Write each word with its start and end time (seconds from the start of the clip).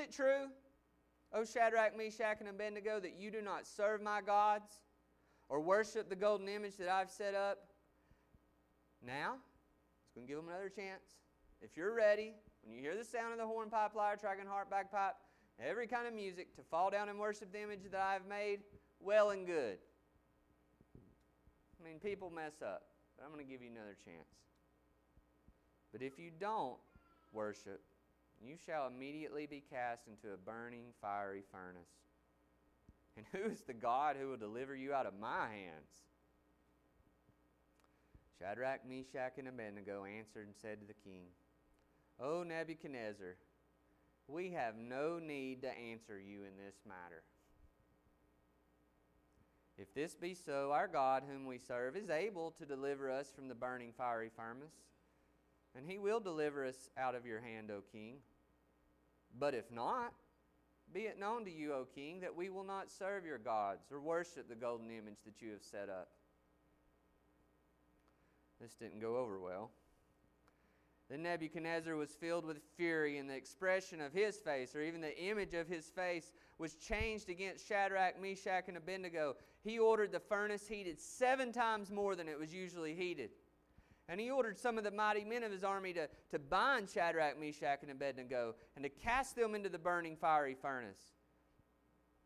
it 0.00 0.12
true, 0.12 0.46
O 1.32 1.44
Shadrach, 1.44 1.96
Meshach, 1.96 2.40
and 2.40 2.48
Abednego, 2.48 2.98
that 3.00 3.14
you 3.16 3.30
do 3.30 3.40
not 3.40 3.66
serve 3.66 4.02
my 4.02 4.20
gods 4.20 4.80
or 5.48 5.60
worship 5.60 6.08
the 6.08 6.16
golden 6.16 6.48
image 6.48 6.76
that 6.78 6.88
I've 6.88 7.10
set 7.10 7.34
up? 7.34 7.58
Now, 9.04 9.34
it's 10.04 10.14
going 10.14 10.26
to 10.26 10.30
give 10.30 10.42
them 10.42 10.48
another 10.48 10.68
chance. 10.68 11.02
If 11.62 11.76
you're 11.76 11.94
ready, 11.94 12.34
when 12.62 12.74
you 12.74 12.80
hear 12.80 12.96
the 12.96 13.04
sound 13.04 13.32
of 13.32 13.38
the 13.38 13.46
hornpipe, 13.46 13.94
lyre, 13.94 14.16
trigon, 14.16 14.48
harp, 14.48 14.70
bagpipe, 14.70 15.14
every 15.58 15.86
kind 15.86 16.06
of 16.06 16.14
music, 16.14 16.56
to 16.56 16.62
fall 16.62 16.90
down 16.90 17.08
and 17.08 17.18
worship 17.18 17.52
the 17.52 17.62
image 17.62 17.80
that 17.90 18.00
I've 18.00 18.26
made, 18.26 18.60
well 18.98 19.30
and 19.30 19.46
good. 19.46 19.78
I 21.80 21.88
mean, 21.88 21.98
people 21.98 22.30
mess 22.30 22.62
up, 22.62 22.82
but 23.16 23.24
I'm 23.24 23.32
going 23.32 23.44
to 23.44 23.50
give 23.50 23.62
you 23.62 23.70
another 23.70 23.96
chance. 24.04 24.28
But 25.92 26.02
if 26.02 26.18
you 26.18 26.30
don't 26.38 26.76
worship, 27.32 27.82
you 28.40 28.56
shall 28.66 28.86
immediately 28.86 29.46
be 29.46 29.62
cast 29.70 30.06
into 30.06 30.34
a 30.34 30.36
burning, 30.36 30.92
fiery 31.00 31.42
furnace. 31.52 31.90
And 33.16 33.26
who 33.32 33.50
is 33.50 33.60
the 33.62 33.74
God 33.74 34.16
who 34.18 34.28
will 34.28 34.36
deliver 34.36 34.74
you 34.74 34.94
out 34.94 35.06
of 35.06 35.18
my 35.20 35.48
hands? 35.48 35.90
Shadrach, 38.38 38.88
Meshach, 38.88 39.38
and 39.38 39.48
Abednego 39.48 40.04
answered 40.04 40.46
and 40.46 40.56
said 40.56 40.80
to 40.80 40.86
the 40.86 40.94
king, 41.04 41.26
O 42.18 42.42
Nebuchadnezzar, 42.42 43.36
we 44.26 44.50
have 44.52 44.76
no 44.76 45.18
need 45.18 45.62
to 45.62 45.68
answer 45.68 46.18
you 46.18 46.38
in 46.44 46.56
this 46.56 46.76
matter. 46.86 47.22
If 49.76 49.92
this 49.94 50.14
be 50.14 50.34
so, 50.34 50.72
our 50.72 50.88
God, 50.88 51.24
whom 51.30 51.46
we 51.46 51.58
serve, 51.58 51.96
is 51.96 52.10
able 52.10 52.52
to 52.52 52.66
deliver 52.66 53.10
us 53.10 53.32
from 53.34 53.48
the 53.48 53.54
burning 53.54 53.92
fiery 53.96 54.30
furnace, 54.34 54.74
and 55.74 55.86
he 55.86 55.98
will 55.98 56.20
deliver 56.20 56.66
us 56.66 56.88
out 56.98 57.14
of 57.14 57.26
your 57.26 57.40
hand, 57.40 57.70
O 57.70 57.82
king. 57.92 58.16
But 59.38 59.54
if 59.54 59.70
not, 59.70 60.12
be 60.92 61.02
it 61.02 61.18
known 61.18 61.44
to 61.44 61.50
you, 61.50 61.72
O 61.72 61.86
king, 61.94 62.20
that 62.20 62.34
we 62.34 62.50
will 62.50 62.64
not 62.64 62.90
serve 62.90 63.24
your 63.24 63.38
gods 63.38 63.92
or 63.92 64.00
worship 64.00 64.48
the 64.48 64.54
golden 64.54 64.90
image 64.90 65.18
that 65.24 65.40
you 65.40 65.52
have 65.52 65.62
set 65.62 65.88
up. 65.88 66.08
This 68.60 68.74
didn't 68.74 69.00
go 69.00 69.16
over 69.16 69.38
well. 69.38 69.70
Then 71.08 71.22
Nebuchadnezzar 71.22 71.96
was 71.96 72.10
filled 72.10 72.44
with 72.44 72.60
fury, 72.76 73.18
and 73.18 73.28
the 73.28 73.34
expression 73.34 74.00
of 74.00 74.12
his 74.12 74.36
face, 74.36 74.76
or 74.76 74.82
even 74.82 75.00
the 75.00 75.18
image 75.18 75.54
of 75.54 75.66
his 75.66 75.86
face, 75.86 76.32
was 76.58 76.74
changed 76.74 77.28
against 77.28 77.66
Shadrach, 77.66 78.20
Meshach, 78.20 78.68
and 78.68 78.76
Abednego. 78.76 79.34
He 79.64 79.78
ordered 79.78 80.12
the 80.12 80.20
furnace 80.20 80.68
heated 80.68 81.00
seven 81.00 81.52
times 81.52 81.90
more 81.90 82.14
than 82.14 82.28
it 82.28 82.38
was 82.38 82.54
usually 82.54 82.94
heated. 82.94 83.30
And 84.10 84.20
he 84.20 84.28
ordered 84.28 84.58
some 84.58 84.76
of 84.76 84.82
the 84.82 84.90
mighty 84.90 85.22
men 85.22 85.44
of 85.44 85.52
his 85.52 85.62
army 85.62 85.92
to, 85.92 86.08
to 86.32 86.38
bind 86.40 86.90
Shadrach, 86.90 87.38
Meshach, 87.38 87.78
and 87.82 87.92
Abednego, 87.92 88.56
and 88.74 88.82
to 88.82 88.88
cast 88.88 89.36
them 89.36 89.54
into 89.54 89.68
the 89.68 89.78
burning 89.78 90.16
fiery 90.16 90.56
furnace. 90.60 90.98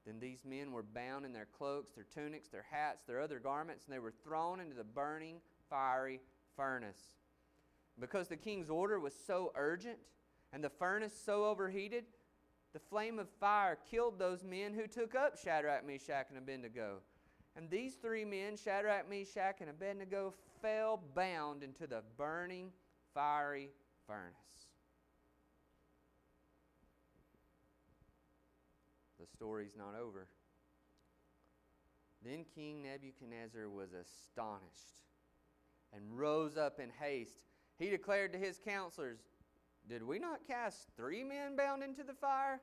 Then 0.07 0.19
these 0.19 0.47
men 0.47 0.73
were 0.73 0.83
bound 0.83 1.27
in 1.27 1.35
their 1.35 1.47
cloaks, 1.47 1.93
their 1.93 2.07
tunics, 2.15 2.49
their 2.49 2.65
hats, 2.71 3.05
their 3.07 3.21
other 3.21 3.39
garments, 3.39 3.85
and 3.85 3.95
they 3.95 3.99
were 3.99 4.15
thrown 4.25 4.61
into 4.61 4.75
the 4.75 4.83
burning 4.83 5.37
fiery 5.69 6.23
furnace. 6.57 7.19
Because 8.01 8.29
the 8.29 8.37
king's 8.37 8.71
order 8.71 8.99
was 8.99 9.13
so 9.27 9.53
urgent 9.55 9.99
and 10.55 10.65
the 10.65 10.71
furnace 10.71 11.15
so 11.23 11.45
overheated, 11.45 12.05
the 12.73 12.79
flame 12.79 13.19
of 13.19 13.29
fire 13.29 13.77
killed 13.91 14.19
those 14.19 14.43
men 14.43 14.73
who 14.73 14.87
took 14.87 15.15
up 15.15 15.37
Shadrach, 15.37 15.87
Meshach, 15.87 16.29
and 16.31 16.39
Abednego. 16.39 17.01
And 17.57 17.69
these 17.69 17.95
three 17.95 18.25
men, 18.25 18.57
Shadrach, 18.57 19.09
Meshach, 19.09 19.61
and 19.61 19.69
Abednego, 19.69 20.35
fell 20.65 20.99
bound 21.15 21.63
into 21.63 21.87
the 21.87 22.03
burning, 22.17 22.71
fiery 23.13 23.69
furnace. 24.07 24.33
The 29.21 29.27
story's 29.27 29.77
not 29.77 29.95
over. 29.95 30.27
Then 32.25 32.47
King 32.55 32.83
Nebuchadnezzar 32.83 33.69
was 33.69 33.91
astonished 33.93 35.03
and 35.93 36.19
rose 36.19 36.57
up 36.57 36.81
in 36.81 36.89
haste. 36.99 37.41
He 37.79 37.91
declared 37.91 38.33
to 38.33 38.39
his 38.39 38.59
counselors, 38.59 39.19
Did 39.87 40.03
we 40.03 40.19
not 40.19 40.47
cast 40.47 40.89
three 40.97 41.23
men 41.23 41.57
bound 41.57 41.83
into 41.83 42.03
the 42.03 42.15
fire? 42.15 42.61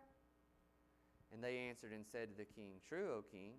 And 1.31 1.43
they 1.43 1.57
answered 1.69 1.91
and 1.91 2.05
said 2.11 2.29
to 2.31 2.37
the 2.37 2.45
king, 2.45 2.73
True, 2.87 3.17
O 3.19 3.23
king. 3.31 3.53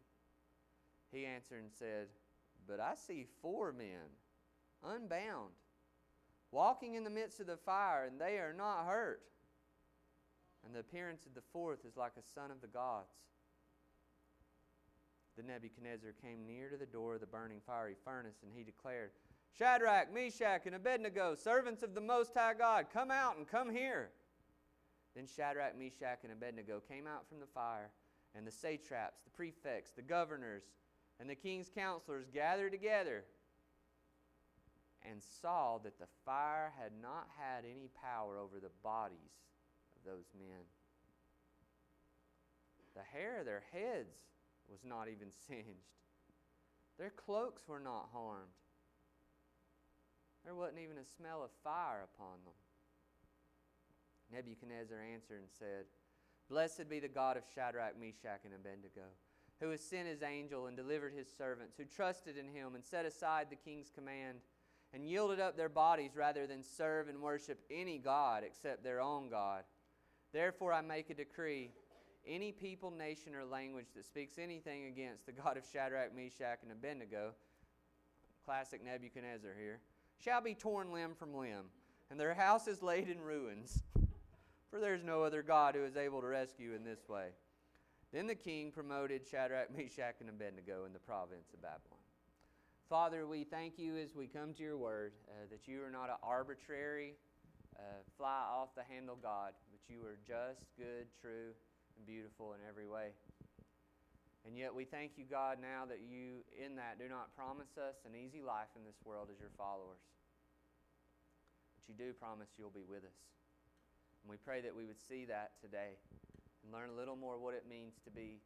He 1.13 1.25
answered 1.27 1.63
and 1.63 1.71
said, 1.73 2.09
But 2.67 2.81
I 2.81 2.95
see 2.95 3.27
four 3.41 3.73
men, 3.73 4.11
unbound, 4.85 5.53
walking 6.51 6.95
in 6.95 7.05
the 7.05 7.11
midst 7.11 7.41
of 7.41 7.47
the 7.47 7.57
fire, 7.57 8.05
and 8.05 8.21
they 8.21 8.39
are 8.39 8.55
not 8.57 8.87
hurt. 8.87 9.23
And 10.65 10.75
the 10.75 10.81
appearance 10.81 11.27
of 11.27 11.35
the 11.35 11.43
fourth 11.53 11.85
is 11.85 11.97
like 11.97 12.13
a 12.19 12.35
son 12.35 12.51
of 12.51 12.61
the 12.61 12.69
gods. 12.69 13.15
The 15.37 15.43
Nebuchadnezzar 15.43 16.13
came 16.23 16.47
near 16.47 16.69
to 16.69 16.77
the 16.77 16.87
door 16.87 17.15
of 17.15 17.21
the 17.21 17.27
burning 17.27 17.61
fiery 17.67 17.97
furnace, 18.05 18.37
and 18.43 18.53
he 18.55 18.63
declared, 18.63 19.11
Shadrach, 19.59 20.13
Meshach, 20.13 20.67
and 20.67 20.75
Abednego, 20.75 21.35
servants 21.35 21.83
of 21.83 21.95
the 21.95 22.01
Most 22.01 22.33
High 22.35 22.55
God, 22.55 22.87
come 22.93 23.11
out 23.11 23.37
and 23.37 23.49
come 23.49 23.71
here. 23.71 24.11
Then 25.15 25.27
Shadrach, 25.27 25.79
Meshach, 25.79 26.21
and 26.23 26.33
Abednego 26.33 26.81
came 26.89 27.07
out 27.07 27.29
from 27.29 27.41
the 27.41 27.47
fire, 27.47 27.91
and 28.35 28.47
the 28.47 28.51
satraps, 28.51 29.21
the 29.25 29.31
prefects, 29.31 29.93
the 29.93 30.03
governors, 30.03 30.63
and 31.21 31.29
the 31.29 31.35
king's 31.35 31.69
counselors 31.69 32.27
gathered 32.33 32.73
together 32.73 33.25
and 35.09 35.23
saw 35.23 35.79
that 35.79 35.99
the 35.99 36.07
fire 36.25 36.73
had 36.79 36.93
not 37.01 37.29
had 37.39 37.65
any 37.65 37.89
power 38.01 38.39
over 38.39 38.61
the 38.61 38.75
bodies 38.83 39.43
of 39.97 40.05
those 40.05 40.27
men. 40.39 40.65
The 42.95 43.03
hair 43.03 43.41
of 43.41 43.47
their 43.47 43.65
heads 43.73 44.17
was 44.71 44.81
not 44.85 45.09
even 45.09 45.29
singed, 45.49 45.93
their 46.99 47.11
cloaks 47.11 47.67
were 47.67 47.81
not 47.81 48.11
harmed. 48.13 48.53
There 50.45 50.55
wasn't 50.55 50.81
even 50.81 50.99
a 50.99 51.05
smell 51.05 51.43
of 51.45 51.51
fire 51.63 52.05
upon 52.05 52.43
them. 52.45 52.55
Nebuchadnezzar 54.33 54.99
answered 54.99 55.41
and 55.41 55.51
said, 55.59 55.85
Blessed 56.49 56.89
be 56.89 57.01
the 57.01 57.09
God 57.09 57.37
of 57.37 57.45
Shadrach, 57.55 57.99
Meshach, 57.99 58.45
and 58.45 58.55
Abednego, 58.55 59.15
who 59.61 59.71
has 59.71 59.81
sent 59.81 60.09
his 60.09 60.23
angel 60.23 60.67
and 60.67 60.77
delivered 60.77 61.13
his 61.13 61.29
servants, 61.37 61.77
who 61.77 61.85
trusted 61.85 62.37
in 62.37 62.49
him 62.49 62.75
and 62.75 62.85
set 62.85 63.07
aside 63.07 63.47
the 63.49 63.57
king's 63.57 63.91
command, 63.91 64.39
and 64.95 65.07
yielded 65.07 65.41
up 65.41 65.57
their 65.57 65.69
bodies 65.69 66.17
rather 66.17 66.47
than 66.47 66.63
serve 66.63 67.09
and 67.09 67.21
worship 67.21 67.61
any 67.71 67.99
God 67.99 68.43
except 68.45 68.85
their 68.85 69.01
own 69.01 69.29
God. 69.29 69.65
Therefore, 70.33 70.73
I 70.73 70.81
make 70.81 71.11
a 71.11 71.15
decree 71.15 71.71
any 72.27 72.53
people, 72.53 72.91
nation, 72.91 73.35
or 73.35 73.45
language 73.45 73.89
that 73.97 74.05
speaks 74.05 74.39
anything 74.39 74.87
against 74.87 75.27
the 75.27 75.33
God 75.33 75.57
of 75.57 75.65
Shadrach, 75.73 76.15
Meshach, 76.15 76.59
and 76.63 76.71
Abednego, 76.71 77.33
classic 78.45 78.85
Nebuchadnezzar 78.85 79.51
here, 79.59 79.81
shall 80.23 80.41
be 80.41 80.55
torn 80.55 80.93
limb 80.93 81.15
from 81.15 81.35
limb, 81.35 81.67
and 82.11 82.21
their 82.21 82.35
house 82.35 82.69
is 82.69 82.83
laid 82.83 83.09
in 83.09 83.21
ruins. 83.21 83.83
For 84.71 84.81
there 84.81 84.95
is 84.95 85.05
no 85.05 85.23
other 85.23 85.43
God 85.43 85.75
who 85.75 85.85
is 85.85 85.97
able 85.97 86.21
to 86.23 86.27
rescue 86.27 86.75
in 86.75 86.85
this 86.85 87.09
way. 87.09 87.29
Then 88.13 88.27
the 88.27 88.35
king 88.35 88.71
promoted 88.71 89.27
Shadrach, 89.27 89.69
Meshach, 89.77 90.17
and 90.21 90.29
Abednego 90.29 90.85
in 90.85 90.93
the 90.93 90.99
province 90.99 91.53
of 91.53 91.61
Babylon. 91.61 92.02
Father, 92.93 93.25
we 93.25 93.49
thank 93.49 93.81
you 93.81 93.97
as 93.97 94.13
we 94.13 94.29
come 94.29 94.53
to 94.53 94.61
your 94.61 94.77
word 94.77 95.17
uh, 95.25 95.49
that 95.49 95.65
you 95.65 95.81
are 95.81 95.89
not 95.89 96.13
an 96.13 96.21
arbitrary, 96.21 97.17
uh, 97.81 98.05
fly 98.21 98.45
off 98.53 98.77
the 98.77 98.85
handle 98.85 99.17
God, 99.17 99.57
but 99.73 99.81
you 99.89 100.05
are 100.05 100.21
just, 100.29 100.69
good, 100.77 101.09
true, 101.17 101.57
and 101.97 102.05
beautiful 102.05 102.53
in 102.53 102.61
every 102.69 102.85
way. 102.85 103.17
And 104.45 104.61
yet 104.61 104.77
we 104.77 104.85
thank 104.85 105.17
you, 105.17 105.25
God, 105.25 105.57
now 105.57 105.89
that 105.89 106.05
you, 106.05 106.45
in 106.53 106.77
that, 106.77 107.01
do 107.01 107.09
not 107.09 107.33
promise 107.33 107.81
us 107.81 107.97
an 108.05 108.13
easy 108.13 108.45
life 108.45 108.69
in 108.77 108.85
this 108.85 109.01
world 109.09 109.33
as 109.33 109.41
your 109.41 109.57
followers. 109.57 110.05
But 111.73 111.89
you 111.89 111.97
do 111.97 112.13
promise 112.13 112.53
you'll 112.61 112.77
be 112.77 112.85
with 112.85 113.09
us. 113.09 113.21
And 114.21 114.29
we 114.29 114.37
pray 114.37 114.61
that 114.61 114.77
we 114.77 114.85
would 114.85 115.01
see 115.01 115.25
that 115.33 115.57
today 115.65 115.97
and 116.61 116.69
learn 116.69 116.93
a 116.93 116.97
little 117.01 117.17
more 117.17 117.41
what 117.41 117.57
it 117.57 117.65
means 117.65 117.97
to 118.05 118.13
be 118.13 118.45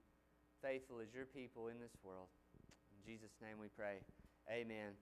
faithful 0.63 1.03
as 1.03 1.11
your 1.11 1.27
people 1.27 1.67
in 1.67 1.83
this 1.83 1.99
world. 2.07 2.31
In 2.95 3.03
Jesus' 3.03 3.35
name 3.43 3.59
we 3.59 3.75
pray. 3.75 4.07
Amen. 4.47 4.95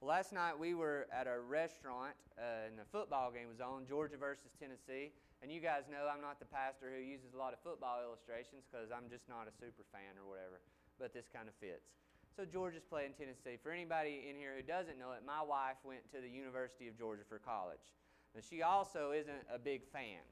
Well, 0.00 0.10
last 0.10 0.34
night 0.34 0.58
we 0.58 0.74
were 0.74 1.06
at 1.14 1.30
a 1.30 1.38
restaurant 1.38 2.18
uh, 2.34 2.66
and 2.66 2.74
the 2.74 2.86
football 2.90 3.30
game 3.30 3.46
was 3.46 3.62
on, 3.62 3.86
Georgia 3.86 4.18
versus 4.18 4.50
Tennessee. 4.58 5.14
And 5.38 5.54
you 5.54 5.62
guys 5.62 5.86
know 5.86 6.10
I'm 6.10 6.18
not 6.18 6.42
the 6.42 6.50
pastor 6.50 6.90
who 6.90 6.98
uses 6.98 7.34
a 7.34 7.38
lot 7.38 7.54
of 7.54 7.62
football 7.62 8.02
illustrations 8.02 8.66
because 8.66 8.90
I'm 8.90 9.06
just 9.06 9.30
not 9.30 9.46
a 9.46 9.54
super 9.54 9.86
fan 9.94 10.18
or 10.18 10.26
whatever. 10.26 10.58
But 10.98 11.14
this 11.14 11.30
kind 11.30 11.46
of 11.46 11.54
fits. 11.62 11.94
So 12.34 12.42
Georgia's 12.42 12.82
playing 12.82 13.14
Tennessee. 13.14 13.62
For 13.62 13.70
anybody 13.70 14.26
in 14.26 14.34
here 14.34 14.58
who 14.58 14.66
doesn't 14.66 14.98
know 14.98 15.14
it, 15.14 15.22
my 15.22 15.42
wife 15.42 15.78
went 15.86 16.02
to 16.10 16.18
the 16.18 16.30
University 16.30 16.90
of 16.90 16.98
Georgia 16.98 17.22
for 17.22 17.38
college. 17.38 17.94
And 18.34 18.42
she 18.42 18.66
also 18.66 19.14
isn't 19.14 19.46
a 19.46 19.58
big 19.58 19.86
fan. 19.86 20.22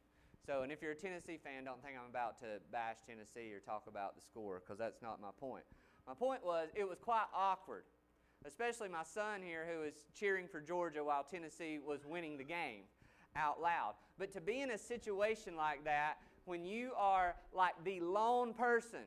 So, 0.46 0.62
and 0.62 0.70
if 0.70 0.82
you're 0.82 0.94
a 0.94 0.98
Tennessee 0.98 1.38
fan, 1.38 1.66
don't 1.66 1.82
think 1.82 1.94
I'm 1.98 2.10
about 2.10 2.38
to 2.42 2.62
bash 2.70 3.02
Tennessee 3.06 3.50
or 3.54 3.58
talk 3.58 3.86
about 3.86 4.14
the 4.14 4.22
score 4.22 4.62
because 4.62 4.78
that's 4.78 5.02
not 5.02 5.22
my 5.22 5.34
point. 5.38 5.66
My 6.06 6.14
point 6.14 6.46
was 6.46 6.70
it 6.74 6.86
was 6.86 6.98
quite 7.02 7.26
awkward, 7.34 7.82
especially 8.46 8.88
my 8.88 9.02
son 9.02 9.42
here 9.42 9.66
who 9.70 9.80
was 9.80 9.94
cheering 10.14 10.46
for 10.46 10.60
Georgia 10.60 11.02
while 11.02 11.24
Tennessee 11.24 11.78
was 11.84 12.06
winning 12.06 12.38
the 12.38 12.44
game 12.44 12.82
out 13.36 13.60
loud. 13.60 13.94
But 14.18 14.32
to 14.32 14.40
be 14.40 14.60
in 14.60 14.70
a 14.70 14.78
situation 14.78 15.56
like 15.56 15.84
that 15.84 16.18
when 16.44 16.64
you 16.64 16.92
are 16.96 17.34
like 17.52 17.74
the 17.84 18.00
lone 18.00 18.54
person. 18.54 19.04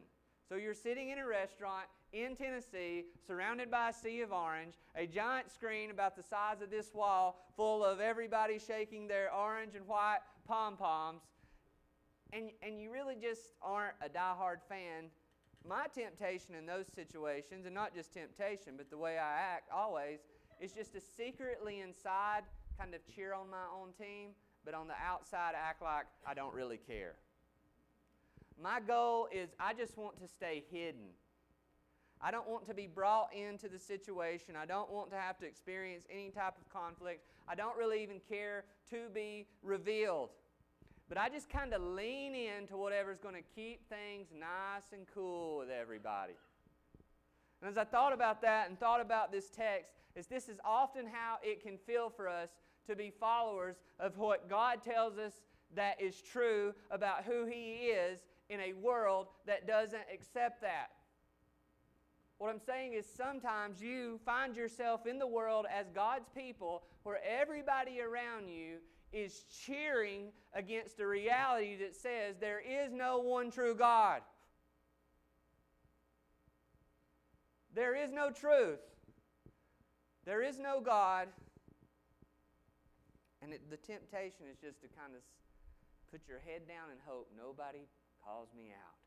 So 0.47 0.55
you're 0.55 0.73
sitting 0.73 1.09
in 1.09 1.19
a 1.19 1.27
restaurant 1.27 1.85
in 2.11 2.35
Tennessee, 2.35 3.05
surrounded 3.27 3.69
by 3.69 3.89
a 3.89 3.93
sea 3.93 4.21
of 4.21 4.31
orange, 4.31 4.73
a 4.95 5.05
giant 5.05 5.51
screen 5.51 5.91
about 5.91 6.15
the 6.15 6.23
size 6.23 6.61
of 6.61 6.71
this 6.71 6.93
wall 6.93 7.45
full 7.55 7.83
of 7.83 7.99
everybody 7.99 8.57
shaking 8.59 9.07
their 9.07 9.31
orange 9.33 9.75
and 9.75 9.87
white 9.87 10.19
pom 10.47 10.75
poms, 10.75 11.21
and, 12.33 12.49
and 12.63 12.81
you 12.81 12.91
really 12.91 13.15
just 13.15 13.53
aren't 13.61 13.93
a 14.01 14.09
die-hard 14.09 14.59
fan. 14.67 15.05
My 15.67 15.85
temptation 15.93 16.55
in 16.55 16.65
those 16.65 16.85
situations, 16.93 17.65
and 17.65 17.75
not 17.75 17.93
just 17.93 18.13
temptation, 18.13 18.73
but 18.77 18.89
the 18.89 18.97
way 18.97 19.17
I 19.17 19.39
act 19.39 19.69
always, 19.73 20.19
is 20.59 20.71
just 20.71 20.93
to 20.93 21.01
secretly 21.01 21.81
inside 21.81 22.43
kind 22.77 22.93
of 22.93 23.01
cheer 23.13 23.33
on 23.33 23.49
my 23.49 23.65
own 23.73 23.89
team, 23.93 24.29
but 24.65 24.73
on 24.73 24.87
the 24.87 24.93
outside 25.05 25.53
act 25.55 25.81
like 25.81 26.05
I 26.25 26.33
don't 26.33 26.53
really 26.53 26.77
care. 26.77 27.15
My 28.61 28.79
goal 28.79 29.27
is 29.31 29.49
I 29.59 29.73
just 29.73 29.97
want 29.97 30.19
to 30.19 30.27
stay 30.27 30.63
hidden. 30.71 31.07
I 32.21 32.31
don't 32.31 32.49
want 32.49 32.65
to 32.67 32.73
be 32.73 32.87
brought 32.87 33.29
into 33.33 33.69
the 33.69 33.79
situation. 33.79 34.55
I 34.61 34.65
don't 34.65 34.91
want 34.91 35.09
to 35.11 35.15
have 35.15 35.37
to 35.39 35.45
experience 35.45 36.03
any 36.11 36.29
type 36.29 36.55
of 36.59 36.67
conflict. 36.69 37.23
I 37.47 37.55
don't 37.55 37.77
really 37.77 38.03
even 38.03 38.19
care 38.27 38.65
to 38.89 39.07
be 39.13 39.47
revealed. 39.63 40.29
But 41.09 41.17
I 41.17 41.27
just 41.27 41.49
kind 41.49 41.73
of 41.73 41.81
lean 41.81 42.35
into 42.35 42.77
whatever's 42.77 43.17
going 43.17 43.33
to 43.33 43.41
keep 43.55 43.89
things 43.89 44.27
nice 44.31 44.93
and 44.93 45.07
cool 45.13 45.57
with 45.57 45.69
everybody. 45.69 46.33
And 47.61 47.69
as 47.69 47.77
I 47.77 47.83
thought 47.83 48.13
about 48.13 48.41
that 48.43 48.69
and 48.69 48.79
thought 48.79 49.01
about 49.01 49.31
this 49.31 49.49
text, 49.49 49.91
is 50.15 50.27
this 50.27 50.47
is 50.47 50.59
often 50.63 51.07
how 51.07 51.37
it 51.41 51.63
can 51.63 51.77
feel 51.77 52.09
for 52.09 52.29
us 52.29 52.49
to 52.87 52.95
be 52.95 53.11
followers 53.19 53.77
of 53.99 54.17
what 54.19 54.47
God 54.49 54.83
tells 54.83 55.17
us 55.17 55.33
that 55.75 55.99
is 55.99 56.21
true 56.21 56.73
about 56.91 57.23
who 57.23 57.45
He 57.45 57.87
is 57.87 58.19
in 58.49 58.59
a 58.59 58.73
world 58.73 59.27
that 59.47 59.67
doesn't 59.67 60.03
accept 60.13 60.61
that. 60.61 60.91
What 62.37 62.49
I'm 62.49 62.61
saying 62.65 62.93
is 62.93 63.05
sometimes 63.05 63.81
you 63.81 64.19
find 64.25 64.55
yourself 64.55 65.05
in 65.05 65.19
the 65.19 65.27
world 65.27 65.65
as 65.73 65.87
God's 65.93 66.29
people 66.35 66.83
where 67.03 67.19
everybody 67.27 67.99
around 67.99 68.47
you 68.47 68.77
is 69.11 69.43
cheering 69.65 70.31
against 70.53 70.99
a 70.99 71.07
reality 71.07 71.77
that 71.77 71.95
says 71.95 72.35
there 72.39 72.61
is 72.61 72.91
no 72.91 73.19
one 73.19 73.51
true 73.51 73.75
God. 73.75 74.21
There 77.73 77.95
is 77.95 78.11
no 78.11 78.31
truth. 78.31 78.79
There 80.25 80.43
is 80.43 80.59
no 80.59 80.81
God. 80.81 81.27
And 83.41 83.53
it, 83.53 83.69
the 83.69 83.77
temptation 83.77 84.45
is 84.51 84.57
just 84.61 84.81
to 84.81 84.87
kind 84.87 85.13
of 85.15 85.21
put 86.11 86.27
your 86.27 86.39
head 86.39 86.67
down 86.67 86.91
and 86.91 86.99
hope 87.05 87.29
nobody 87.37 87.87
calls 88.23 88.49
me 88.55 88.71
out. 88.71 88.97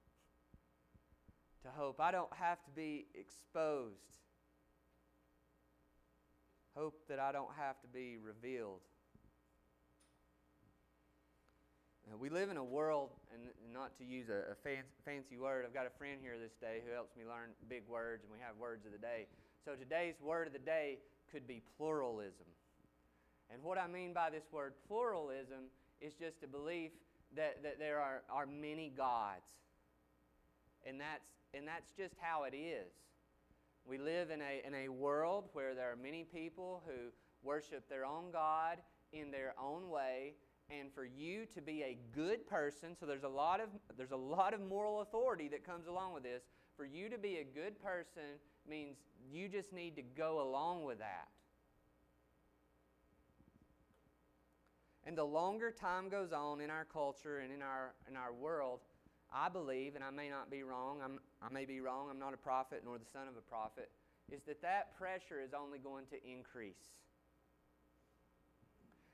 To 1.65 1.69
hope 1.69 2.01
I 2.01 2.11
don't 2.11 2.33
have 2.35 2.65
to 2.65 2.71
be 2.71 3.07
exposed. 3.15 4.17
Hope 6.75 7.07
that 7.09 7.19
I 7.19 7.33
don't 7.33 7.53
have 7.59 7.81
to 7.83 7.89
be 7.89 8.17
revealed. 8.17 8.81
Now, 11.85 11.92
Uh, 12.11 12.17
we 12.19 12.29
live 12.29 12.51
in 12.51 12.57
a 12.57 12.65
world, 12.65 13.11
and 13.33 13.43
not 13.73 13.97
to 13.99 14.05
use 14.05 14.29
a, 14.29 14.53
a 14.53 14.57
fancy, 14.65 14.89
fancy 15.05 15.39
word, 15.39 15.65
I've 15.67 15.75
got 15.75 15.87
a 15.87 15.99
friend 15.99 16.19
here 16.21 16.35
this 16.39 16.55
day 16.61 16.83
who 16.85 16.93
helps 16.93 17.17
me 17.17 17.23
learn 17.25 17.51
big 17.69 17.83
words, 17.89 18.25
and 18.25 18.33
we 18.33 18.39
have 18.45 18.57
words 18.59 18.85
of 18.85 18.93
the 18.93 18.99
day. 18.99 19.27
So 19.65 19.75
today's 19.75 20.17
word 20.21 20.49
of 20.49 20.53
the 20.53 20.59
day 20.59 20.99
could 21.31 21.47
be 21.47 21.63
pluralism. 21.79 22.51
And 23.53 23.63
what 23.63 23.79
I 23.79 23.87
mean 23.87 24.13
by 24.13 24.31
this 24.31 24.45
word 24.51 24.73
pluralism 24.89 25.71
is 26.01 26.15
just 26.15 26.43
a 26.43 26.49
belief 26.49 26.91
that, 27.37 27.63
that 27.63 27.79
there 27.79 28.01
are, 28.01 28.23
are 28.31 28.47
many 28.47 28.93
gods. 28.97 29.47
And 30.85 31.01
that's, 31.01 31.23
and 31.55 31.69
that's 31.69 31.93
just 31.97 32.15
how 32.21 32.45
it 32.45 32.57
is. 32.57 32.91
We 33.87 33.99
live 33.99 34.31
in 34.31 34.41
a, 34.41 34.67
in 34.67 34.75
a 34.75 34.89
world 34.89 35.49
where 35.53 35.75
there 35.75 35.91
are 35.93 35.97
many 35.97 36.25
people 36.25 36.83
who 36.87 37.11
worship 37.43 37.89
their 37.89 38.05
own 38.05 38.31
God 38.33 38.79
in 39.13 39.31
their 39.31 39.55
own 39.61 39.91
way. 39.91 40.35
And 40.81 40.93
for 40.95 41.05
you 41.05 41.45
to 41.55 41.61
be 41.61 41.83
a 41.83 41.99
good 42.15 42.47
person, 42.47 42.97
so 42.99 43.05
there's 43.05 43.25
a 43.25 43.29
lot 43.29 43.61
of, 43.61 43.69
there's 43.97 44.13
a 44.13 44.17
lot 44.17 44.55
of 44.55 44.61
moral 44.61 45.03
authority 45.03 45.49
that 45.49 45.67
comes 45.67 45.87
along 45.87 46.15
with 46.15 46.23
this. 46.23 46.45
For 46.77 46.87
you 46.87 47.11
to 47.11 47.19
be 47.19 47.37
a 47.39 47.45
good 47.45 47.83
person 47.83 48.41
means 48.69 48.97
you 49.31 49.49
just 49.49 49.73
need 49.73 49.97
to 49.97 50.03
go 50.03 50.41
along 50.41 50.85
with 50.85 50.99
that. 50.99 51.29
And 55.05 55.19
the 55.19 55.25
longer 55.25 55.71
time 55.71 56.09
goes 56.09 56.33
on 56.33 56.61
in 56.61 56.71
our 56.71 56.87
culture 56.91 57.41
and 57.41 57.53
in 57.53 57.61
our, 57.61 57.93
in 58.09 58.17
our 58.17 58.33
world, 58.33 58.81
I 59.35 59.49
believe, 59.49 59.95
and 59.95 60.05
I 60.05 60.11
may 60.11 60.31
not 60.31 60.51
be 60.51 60.63
wrong, 60.63 61.01
I'm, 61.05 61.19
I 61.43 61.53
may 61.53 61.65
be 61.65 61.81
wrong, 61.81 62.09
I'm 62.11 62.19
not 62.19 62.35
a 62.35 62.39
prophet 62.39 62.83
nor 62.85 62.99
the 62.99 63.11
son 63.13 63.29
of 63.29 63.37
a 63.37 63.41
prophet, 63.41 63.91
is 64.31 64.43
that 64.47 64.63
that 64.63 64.97
pressure 64.97 65.41
is 65.45 65.53
only 65.53 65.79
going 65.79 66.07
to 66.07 66.17
increase. 66.25 66.93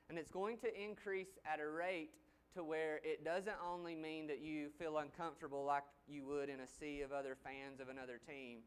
And 0.08 0.19
it's 0.19 0.31
going 0.31 0.56
to 0.58 0.69
increase 0.82 1.38
at 1.44 1.60
a 1.60 1.69
rate 1.69 2.10
to 2.55 2.64
where 2.64 3.00
it 3.05 3.25
doesn't 3.25 3.56
only 3.66 3.94
mean 3.94 4.26
that 4.28 4.40
you 4.40 4.69
feel 4.78 4.99
uncomfortable 4.99 5.64
like 5.64 5.84
you 6.08 6.25
would 6.26 6.49
in 6.49 6.60
a 6.60 6.66
sea 6.66 7.02
of 7.02 7.12
other 7.12 7.37
fans 7.44 7.81
of 7.81 7.88
another 7.88 8.19
team, 8.26 8.60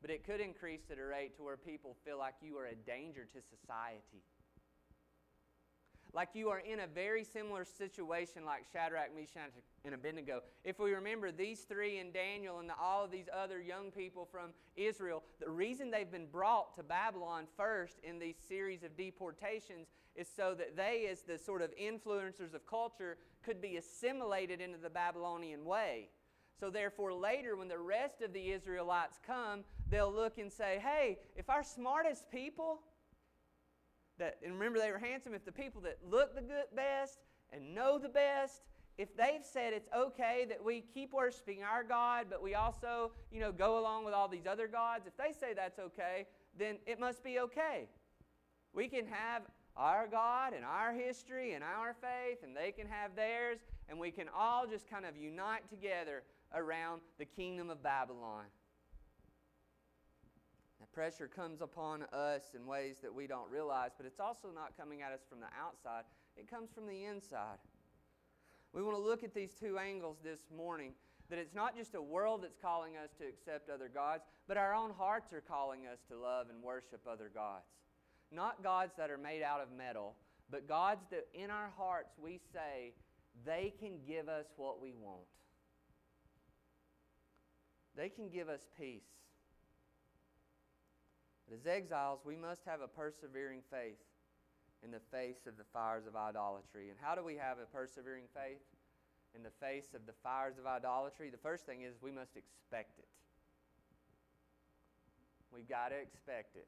but 0.00 0.10
it 0.10 0.24
could 0.24 0.40
increase 0.40 0.82
at 0.90 0.98
a 0.98 1.04
rate 1.04 1.36
to 1.36 1.42
where 1.42 1.56
people 1.56 1.96
feel 2.04 2.18
like 2.18 2.34
you 2.40 2.56
are 2.58 2.66
a 2.66 2.74
danger 2.74 3.24
to 3.24 3.40
society 3.42 4.22
like 6.14 6.28
you 6.32 6.48
are 6.48 6.60
in 6.60 6.80
a 6.80 6.86
very 6.86 7.24
similar 7.24 7.64
situation 7.64 8.44
like 8.44 8.64
Shadrach, 8.72 9.14
Meshach, 9.14 9.50
and 9.84 9.94
Abednego. 9.94 10.42
If 10.62 10.78
we 10.78 10.94
remember 10.94 11.32
these 11.32 11.62
three 11.62 11.98
and 11.98 12.12
Daniel 12.12 12.60
and 12.60 12.68
the, 12.68 12.74
all 12.80 13.04
of 13.04 13.10
these 13.10 13.26
other 13.36 13.60
young 13.60 13.90
people 13.90 14.26
from 14.30 14.50
Israel, 14.76 15.24
the 15.40 15.50
reason 15.50 15.90
they've 15.90 16.10
been 16.10 16.28
brought 16.30 16.74
to 16.76 16.84
Babylon 16.84 17.46
first 17.56 17.98
in 18.04 18.20
these 18.20 18.36
series 18.48 18.84
of 18.84 18.96
deportations 18.96 19.88
is 20.16 20.28
so 20.34 20.54
that 20.54 20.76
they, 20.76 21.08
as 21.10 21.22
the 21.22 21.38
sort 21.38 21.62
of 21.62 21.70
influencers 21.76 22.54
of 22.54 22.66
culture, 22.66 23.18
could 23.42 23.60
be 23.60 23.76
assimilated 23.76 24.60
into 24.60 24.78
the 24.78 24.90
Babylonian 24.90 25.64
way. 25.64 26.08
So, 26.58 26.70
therefore, 26.70 27.12
later 27.12 27.56
when 27.56 27.68
the 27.68 27.78
rest 27.78 28.22
of 28.22 28.32
the 28.32 28.52
Israelites 28.52 29.18
come, 29.26 29.64
they'll 29.90 30.12
look 30.12 30.38
and 30.38 30.52
say, 30.52 30.80
hey, 30.82 31.18
if 31.36 31.50
our 31.50 31.64
smartest 31.64 32.30
people, 32.30 32.80
that, 34.18 34.38
and 34.44 34.54
remember 34.54 34.78
they 34.78 34.90
were 34.92 34.98
handsome, 34.98 35.34
if 35.34 35.44
the 35.44 35.52
people 35.52 35.80
that 35.82 35.98
look 36.08 36.34
the 36.34 36.40
good 36.40 36.66
best 36.74 37.18
and 37.52 37.74
know 37.74 37.98
the 37.98 38.08
best, 38.08 38.62
if 38.96 39.16
they've 39.16 39.44
said 39.44 39.72
it's 39.72 39.88
okay 39.96 40.46
that 40.48 40.62
we 40.62 40.80
keep 40.80 41.12
worshiping 41.12 41.64
our 41.64 41.82
God, 41.82 42.26
but 42.30 42.40
we 42.40 42.54
also, 42.54 43.10
you 43.32 43.40
know, 43.40 43.50
go 43.50 43.78
along 43.78 44.04
with 44.04 44.14
all 44.14 44.28
these 44.28 44.46
other 44.46 44.68
gods, 44.68 45.06
if 45.06 45.16
they 45.16 45.32
say 45.32 45.52
that's 45.54 45.80
okay, 45.80 46.26
then 46.56 46.76
it 46.86 47.00
must 47.00 47.24
be 47.24 47.40
okay. 47.40 47.88
We 48.72 48.86
can 48.86 49.06
have 49.06 49.42
our 49.76 50.06
God 50.06 50.52
and 50.54 50.64
our 50.64 50.92
history 50.92 51.52
and 51.52 51.64
our 51.64 51.94
faith, 51.94 52.38
and 52.42 52.56
they 52.56 52.72
can 52.72 52.86
have 52.86 53.16
theirs, 53.16 53.58
and 53.88 53.98
we 53.98 54.10
can 54.10 54.28
all 54.36 54.66
just 54.66 54.88
kind 54.88 55.04
of 55.04 55.16
unite 55.16 55.68
together 55.68 56.22
around 56.54 57.00
the 57.18 57.24
kingdom 57.24 57.70
of 57.70 57.82
Babylon. 57.82 58.44
The 60.80 60.86
pressure 60.86 61.26
comes 61.26 61.60
upon 61.60 62.04
us 62.12 62.52
in 62.54 62.66
ways 62.66 62.98
that 63.02 63.12
we 63.12 63.26
don't 63.26 63.50
realize, 63.50 63.90
but 63.96 64.06
it's 64.06 64.20
also 64.20 64.48
not 64.54 64.76
coming 64.78 65.02
at 65.02 65.12
us 65.12 65.20
from 65.28 65.40
the 65.40 65.48
outside, 65.60 66.04
it 66.36 66.48
comes 66.48 66.70
from 66.72 66.86
the 66.86 67.04
inside. 67.04 67.58
We 68.72 68.82
want 68.82 68.96
to 68.96 69.02
look 69.02 69.22
at 69.22 69.34
these 69.34 69.52
two 69.52 69.78
angles 69.78 70.18
this 70.22 70.40
morning 70.56 70.92
that 71.30 71.38
it's 71.38 71.54
not 71.54 71.76
just 71.76 71.94
a 71.94 72.02
world 72.02 72.42
that's 72.42 72.58
calling 72.60 72.96
us 72.96 73.10
to 73.18 73.24
accept 73.26 73.70
other 73.70 73.88
gods, 73.88 74.24
but 74.46 74.56
our 74.56 74.74
own 74.74 74.90
hearts 74.96 75.32
are 75.32 75.40
calling 75.40 75.86
us 75.86 76.00
to 76.10 76.18
love 76.18 76.48
and 76.50 76.62
worship 76.62 77.00
other 77.10 77.30
gods. 77.32 77.64
Not 78.30 78.62
gods 78.62 78.92
that 78.98 79.10
are 79.10 79.18
made 79.18 79.42
out 79.42 79.60
of 79.60 79.68
metal, 79.76 80.14
but 80.50 80.68
gods 80.68 81.04
that 81.10 81.26
in 81.34 81.50
our 81.50 81.70
hearts 81.76 82.14
we 82.18 82.40
say 82.52 82.92
they 83.44 83.72
can 83.78 83.98
give 84.06 84.28
us 84.28 84.46
what 84.56 84.80
we 84.80 84.92
want. 84.92 85.26
They 87.96 88.08
can 88.08 88.28
give 88.28 88.48
us 88.48 88.66
peace. 88.78 89.02
But 91.48 91.56
as 91.56 91.66
exiles, 91.66 92.20
we 92.24 92.36
must 92.36 92.64
have 92.66 92.80
a 92.80 92.88
persevering 92.88 93.60
faith 93.70 94.00
in 94.82 94.90
the 94.90 95.00
face 95.10 95.46
of 95.46 95.56
the 95.56 95.64
fires 95.72 96.06
of 96.06 96.16
idolatry. 96.16 96.90
And 96.90 96.98
how 97.00 97.14
do 97.14 97.22
we 97.22 97.36
have 97.36 97.58
a 97.58 97.66
persevering 97.66 98.24
faith 98.34 98.62
in 99.34 99.42
the 99.42 99.52
face 99.60 99.94
of 99.94 100.06
the 100.06 100.12
fires 100.22 100.58
of 100.58 100.66
idolatry? 100.66 101.30
The 101.30 101.38
first 101.38 101.66
thing 101.66 101.82
is 101.82 101.94
we 102.00 102.12
must 102.12 102.36
expect 102.36 102.98
it. 102.98 103.08
We've 105.52 105.68
got 105.68 105.88
to 105.88 105.96
expect 105.96 106.56
it. 106.56 106.66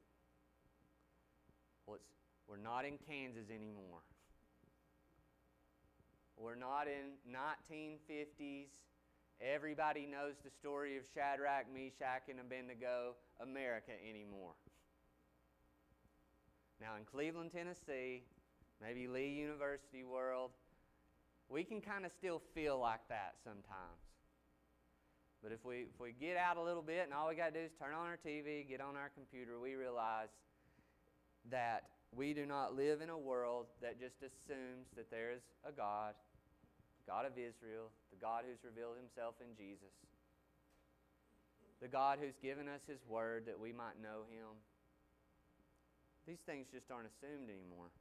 Well, 1.87 1.99
we're 2.47 2.57
not 2.57 2.85
in 2.85 2.97
Kansas 3.07 3.49
anymore. 3.49 4.03
We're 6.37 6.55
not 6.55 6.87
in 6.87 7.17
1950s. 7.33 8.67
Everybody 9.41 10.05
knows 10.05 10.35
the 10.43 10.51
story 10.51 10.97
of 10.97 11.03
Shadrach, 11.13 11.65
Meshach, 11.73 12.29
and 12.29 12.39
Abednego, 12.39 13.15
America 13.41 13.91
anymore. 14.07 14.53
Now, 16.79 16.95
in 16.97 17.05
Cleveland, 17.05 17.51
Tennessee, 17.51 18.23
maybe 18.81 19.07
Lee 19.07 19.29
University 19.29 20.03
world, 20.03 20.51
we 21.49 21.63
can 21.63 21.81
kind 21.81 22.05
of 22.05 22.11
still 22.11 22.41
feel 22.53 22.77
like 22.79 23.01
that 23.09 23.35
sometimes. 23.43 24.03
But 25.41 25.51
if 25.51 25.63
we, 25.63 25.87
if 25.89 25.99
we 25.99 26.13
get 26.19 26.37
out 26.37 26.57
a 26.57 26.61
little 26.61 26.81
bit 26.81 27.05
and 27.05 27.13
all 27.13 27.29
we 27.29 27.35
got 27.35 27.53
to 27.53 27.59
do 27.59 27.65
is 27.65 27.71
turn 27.79 27.93
on 27.93 28.05
our 28.05 28.17
TV, 28.17 28.67
get 28.67 28.81
on 28.81 28.95
our 28.95 29.09
computer, 29.15 29.59
we 29.59 29.75
realize 29.75 30.29
that 31.51 31.83
we 32.15 32.33
do 32.33 32.45
not 32.45 32.75
live 32.75 33.01
in 33.01 33.09
a 33.09 33.17
world 33.17 33.67
that 33.81 33.99
just 33.99 34.15
assumes 34.23 34.87
that 34.95 35.11
there 35.11 35.31
is 35.31 35.41
a 35.67 35.71
God, 35.71 36.15
God 37.05 37.25
of 37.25 37.33
Israel, 37.33 37.91
the 38.11 38.19
God 38.19 38.43
who's 38.47 38.63
revealed 38.63 38.95
himself 38.95 39.35
in 39.43 39.55
Jesus, 39.55 39.93
the 41.81 41.87
God 41.87 42.19
who's 42.21 42.37
given 42.41 42.67
us 42.67 42.81
his 42.87 42.99
word 43.07 43.45
that 43.45 43.59
we 43.59 43.71
might 43.71 44.01
know 44.01 44.25
him. 44.31 44.57
These 46.25 46.41
things 46.45 46.67
just 46.73 46.89
aren't 46.91 47.07
assumed 47.07 47.47
anymore. 47.47 47.91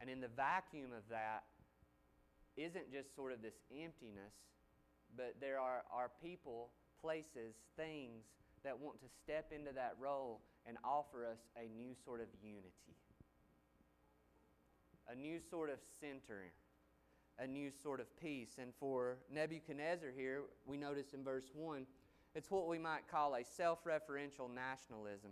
And 0.00 0.08
in 0.08 0.20
the 0.20 0.30
vacuum 0.32 0.92
of 0.92 1.02
that 1.10 1.44
isn't 2.56 2.92
just 2.92 3.14
sort 3.16 3.32
of 3.32 3.42
this 3.42 3.56
emptiness, 3.70 4.34
but 5.16 5.34
there 5.40 5.58
are, 5.58 5.82
are 5.92 6.10
people, 6.22 6.70
places, 7.00 7.56
things 7.76 8.22
that 8.64 8.78
want 8.78 9.00
to 9.00 9.08
step 9.24 9.50
into 9.50 9.72
that 9.72 9.96
role 9.98 10.40
and 10.66 10.76
offer 10.84 11.24
us 11.24 11.38
a 11.56 11.68
new 11.76 11.94
sort 12.04 12.20
of 12.20 12.26
unity, 12.42 12.96
a 15.08 15.14
new 15.14 15.40
sort 15.50 15.70
of 15.70 15.78
center, 16.00 16.52
a 17.38 17.46
new 17.46 17.70
sort 17.82 18.00
of 18.00 18.06
peace. 18.20 18.56
And 18.60 18.72
for 18.78 19.16
Nebuchadnezzar 19.32 20.10
here, 20.16 20.42
we 20.66 20.76
notice 20.76 21.14
in 21.14 21.24
verse 21.24 21.50
1, 21.54 21.86
it's 22.34 22.50
what 22.50 22.68
we 22.68 22.78
might 22.78 23.08
call 23.10 23.34
a 23.34 23.44
self 23.44 23.84
referential 23.84 24.52
nationalism. 24.52 25.30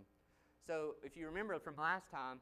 So 0.65 0.95
if 1.03 1.15
you 1.15 1.25
remember 1.27 1.57
from 1.59 1.75
last 1.77 2.11
time, 2.11 2.39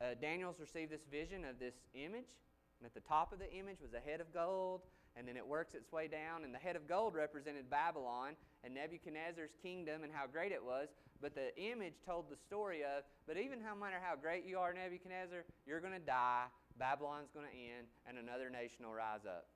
uh, 0.00 0.14
Daniel's 0.20 0.58
received 0.58 0.90
this 0.90 1.04
vision 1.10 1.44
of 1.44 1.58
this 1.58 1.74
image, 1.94 2.32
and 2.80 2.86
at 2.86 2.94
the 2.94 3.00
top 3.00 3.32
of 3.32 3.38
the 3.38 3.52
image 3.52 3.80
was 3.80 3.92
a 3.92 4.00
head 4.00 4.20
of 4.20 4.32
gold, 4.32 4.80
and 5.14 5.28
then 5.28 5.36
it 5.36 5.46
works 5.46 5.74
its 5.74 5.92
way 5.92 6.08
down, 6.08 6.44
and 6.44 6.54
the 6.54 6.58
head 6.58 6.74
of 6.74 6.88
gold 6.88 7.14
represented 7.14 7.68
Babylon 7.70 8.34
and 8.64 8.74
Nebuchadnezzar's 8.74 9.50
kingdom 9.62 10.04
and 10.04 10.12
how 10.12 10.26
great 10.26 10.52
it 10.52 10.62
was. 10.62 10.88
But 11.20 11.34
the 11.34 11.56
image 11.56 11.94
told 12.04 12.30
the 12.30 12.36
story 12.36 12.82
of, 12.82 13.04
but 13.26 13.36
even 13.36 13.60
no 13.62 13.74
matter 13.74 13.96
how 14.02 14.16
great 14.16 14.46
you 14.46 14.58
are, 14.58 14.72
Nebuchadnezzar, 14.72 15.44
you're 15.66 15.80
going 15.80 15.92
to 15.92 15.98
die, 15.98 16.44
Babylon's 16.78 17.30
going 17.32 17.46
to 17.46 17.52
end, 17.52 17.86
and 18.08 18.16
another 18.18 18.48
nation 18.48 18.86
will 18.86 18.94
rise 18.94 19.26
up. 19.26 19.46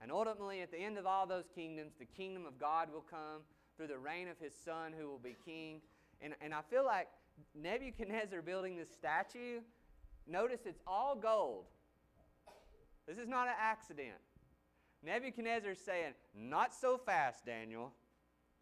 And 0.00 0.10
ultimately, 0.10 0.62
at 0.62 0.70
the 0.70 0.78
end 0.78 0.98
of 0.98 1.06
all 1.06 1.26
those 1.26 1.48
kingdoms, 1.54 1.94
the 1.98 2.06
kingdom 2.06 2.46
of 2.46 2.58
God 2.58 2.92
will 2.92 3.04
come 3.08 3.42
through 3.76 3.86
the 3.88 3.98
reign 3.98 4.28
of 4.28 4.38
his 4.38 4.54
son 4.54 4.92
who 4.96 5.08
will 5.08 5.18
be 5.18 5.36
king. 5.44 5.80
And, 6.20 6.34
and 6.40 6.52
I 6.52 6.60
feel 6.70 6.84
like 6.84 7.08
Nebuchadnezzar 7.54 8.42
building 8.42 8.76
this 8.76 8.90
statue, 8.90 9.60
notice 10.26 10.60
it's 10.66 10.80
all 10.86 11.14
gold. 11.14 11.66
This 13.06 13.18
is 13.18 13.28
not 13.28 13.48
an 13.48 13.54
accident. 13.58 14.18
Nebuchadnezzar's 15.04 15.80
saying, 15.80 16.14
Not 16.34 16.74
so 16.74 16.96
fast, 16.96 17.44
Daniel. 17.44 17.92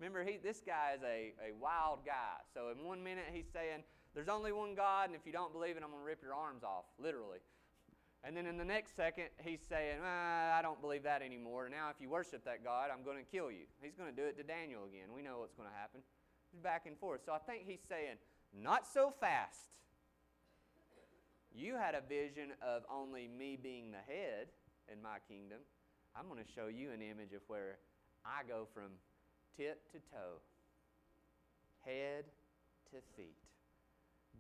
Remember, 0.01 0.25
he, 0.25 0.39
this 0.43 0.63
guy 0.65 0.97
is 0.97 1.03
a, 1.03 1.37
a 1.45 1.55
wild 1.61 2.01
guy. 2.07 2.41
So 2.55 2.73
in 2.73 2.85
one 2.85 3.05
minute, 3.05 3.27
he's 3.33 3.49
saying, 3.53 3.85
There's 4.15 4.29
only 4.29 4.51
one 4.51 4.75
God, 4.75 5.11
and 5.11 5.15
if 5.15 5.27
you 5.27 5.33
don't 5.33 5.53
believe 5.53 5.77
it, 5.77 5.83
I'm 5.85 5.91
going 5.91 6.01
to 6.01 6.07
rip 6.07 6.23
your 6.23 6.33
arms 6.33 6.65
off, 6.65 6.87
literally. 6.99 7.39
And 8.25 8.37
then 8.37 8.47
in 8.47 8.57
the 8.57 8.65
next 8.65 8.97
second, 8.97 9.29
he's 9.39 9.61
saying, 9.67 9.97
ah, 10.05 10.59
I 10.59 10.61
don't 10.61 10.81
believe 10.81 11.05
that 11.05 11.23
anymore. 11.23 11.71
Now, 11.71 11.89
if 11.89 11.97
you 12.01 12.11
worship 12.11 12.45
that 12.45 12.63
God, 12.63 12.91
I'm 12.93 13.03
going 13.03 13.17
to 13.17 13.25
kill 13.25 13.51
you. 13.51 13.65
He's 13.81 13.97
going 13.97 14.11
to 14.11 14.17
do 14.17 14.29
it 14.29 14.37
to 14.37 14.43
Daniel 14.43 14.85
again. 14.85 15.09
We 15.15 15.23
know 15.23 15.39
what's 15.41 15.55
going 15.55 15.69
to 15.69 15.75
happen. 15.75 16.01
Back 16.63 16.85
and 16.85 16.99
forth. 16.99 17.23
So 17.25 17.33
I 17.33 17.39
think 17.39 17.65
he's 17.67 17.81
saying, 17.89 18.17
Not 18.53 18.87
so 18.87 19.13
fast. 19.21 19.73
You 21.53 21.77
had 21.77 21.95
a 21.95 22.03
vision 22.07 22.53
of 22.63 22.83
only 22.93 23.27
me 23.27 23.59
being 23.61 23.91
the 23.91 24.05
head 24.05 24.49
in 24.93 25.03
my 25.03 25.17
kingdom. 25.27 25.59
I'm 26.15 26.29
going 26.29 26.45
to 26.45 26.53
show 26.55 26.67
you 26.67 26.93
an 26.93 27.01
image 27.01 27.33
of 27.33 27.41
where 27.49 27.79
I 28.25 28.47
go 28.47 28.69
from 28.73 29.01
tip 29.57 29.91
to 29.93 29.99
toe, 30.11 30.41
head 31.85 32.25
to 32.91 32.99
feet. 33.17 33.37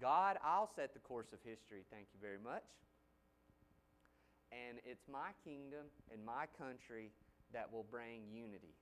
God, 0.00 0.38
I'll 0.44 0.70
set 0.74 0.94
the 0.94 1.00
course 1.00 1.32
of 1.32 1.38
history, 1.44 1.84
thank 1.90 2.06
you 2.14 2.20
very 2.20 2.38
much. 2.42 2.64
And 4.50 4.78
it's 4.84 5.06
my 5.10 5.30
kingdom 5.44 5.86
and 6.12 6.24
my 6.24 6.46
country 6.58 7.12
that 7.52 7.72
will 7.72 7.86
bring 7.90 8.22
unity. 8.32 8.74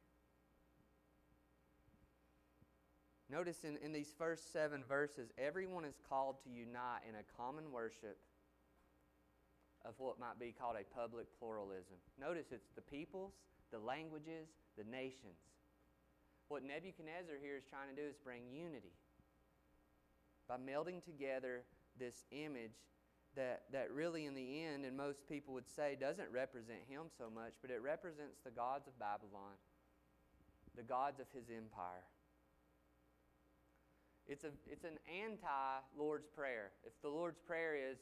Notice 3.31 3.65
in, 3.65 3.77
in 3.85 3.93
these 3.93 4.15
first 4.17 4.53
seven 4.53 4.83
verses, 4.89 5.31
everyone 5.37 5.85
is 5.85 6.01
called 6.09 6.37
to 6.45 6.51
unite 6.51 7.05
in 7.07 7.15
a 7.15 7.25
common 7.37 7.71
worship 7.71 8.17
of 9.85 9.95
what 9.99 10.19
might 10.19 10.39
be 10.41 10.55
called 10.59 10.77
a 10.81 10.95
public 10.99 11.27
pluralism. 11.39 11.97
Notice 12.19 12.47
it's 12.53 12.71
the 12.75 12.81
peoples, 12.81 13.33
the 13.71 13.79
languages, 13.79 14.49
the 14.79 14.85
nations. 14.85 15.37
What 16.49 16.65
Nebuchadnezzar 16.65 17.37
here 17.41 17.57
is 17.57 17.65
trying 17.69 17.95
to 17.95 17.97
do 18.01 18.09
is 18.09 18.17
bring 18.17 18.49
unity 18.51 18.93
by 20.49 20.57
melding 20.57 21.05
together 21.05 21.63
this 21.99 22.25
image 22.33 22.77
that, 23.37 23.65
that 23.73 23.93
really, 23.93 24.25
in 24.25 24.35
the 24.35 24.65
end, 24.65 24.85
and 24.85 24.97
most 24.97 25.29
people 25.29 25.53
would 25.55 25.69
say, 25.69 25.97
doesn't 26.01 26.33
represent 26.33 26.81
him 26.89 27.03
so 27.17 27.29
much, 27.33 27.53
but 27.61 27.71
it 27.71 27.83
represents 27.83 28.41
the 28.45 28.51
gods 28.51 28.89
of 28.89 28.99
Babylon, 28.99 29.55
the 30.75 30.83
gods 30.83 31.21
of 31.21 31.27
his 31.35 31.51
empire. 31.55 32.09
It's, 34.27 34.45
a, 34.45 34.51
it's 34.67 34.85
an 34.85 34.99
anti 35.07 35.81
Lord's 35.97 36.27
Prayer. 36.27 36.71
If 36.85 36.93
the 37.03 37.09
Lord's 37.09 37.39
Prayer 37.47 37.77
is, 37.77 37.99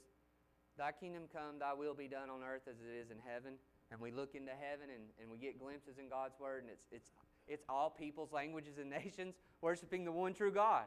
Thy 0.76 0.93
kingdom 0.93 1.25
come, 1.33 1.57
thy 1.59 1.73
will 1.73 1.97
be 1.97 2.05
done 2.05 2.29
on 2.29 2.45
earth 2.45 2.69
as 2.69 2.76
it 2.85 2.93
is 2.93 3.09
in 3.09 3.17
heaven. 3.25 3.57
And 3.91 3.97
we 3.97 4.12
look 4.12 4.37
into 4.37 4.53
heaven 4.53 4.93
and, 4.93 5.09
and 5.17 5.31
we 5.33 5.41
get 5.41 5.57
glimpses 5.57 5.97
in 5.97 6.12
God's 6.12 6.37
word, 6.38 6.69
and 6.69 6.71
it's, 6.71 6.85
it's, 6.93 7.11
it's 7.49 7.65
all 7.69 7.91
peoples, 7.91 8.33
languages, 8.33 8.79
and 8.81 8.91
nations 9.05 9.35
worshiping 9.61 10.05
the 10.05 10.12
one 10.12 10.35
true 10.35 10.53
God. 10.53 10.85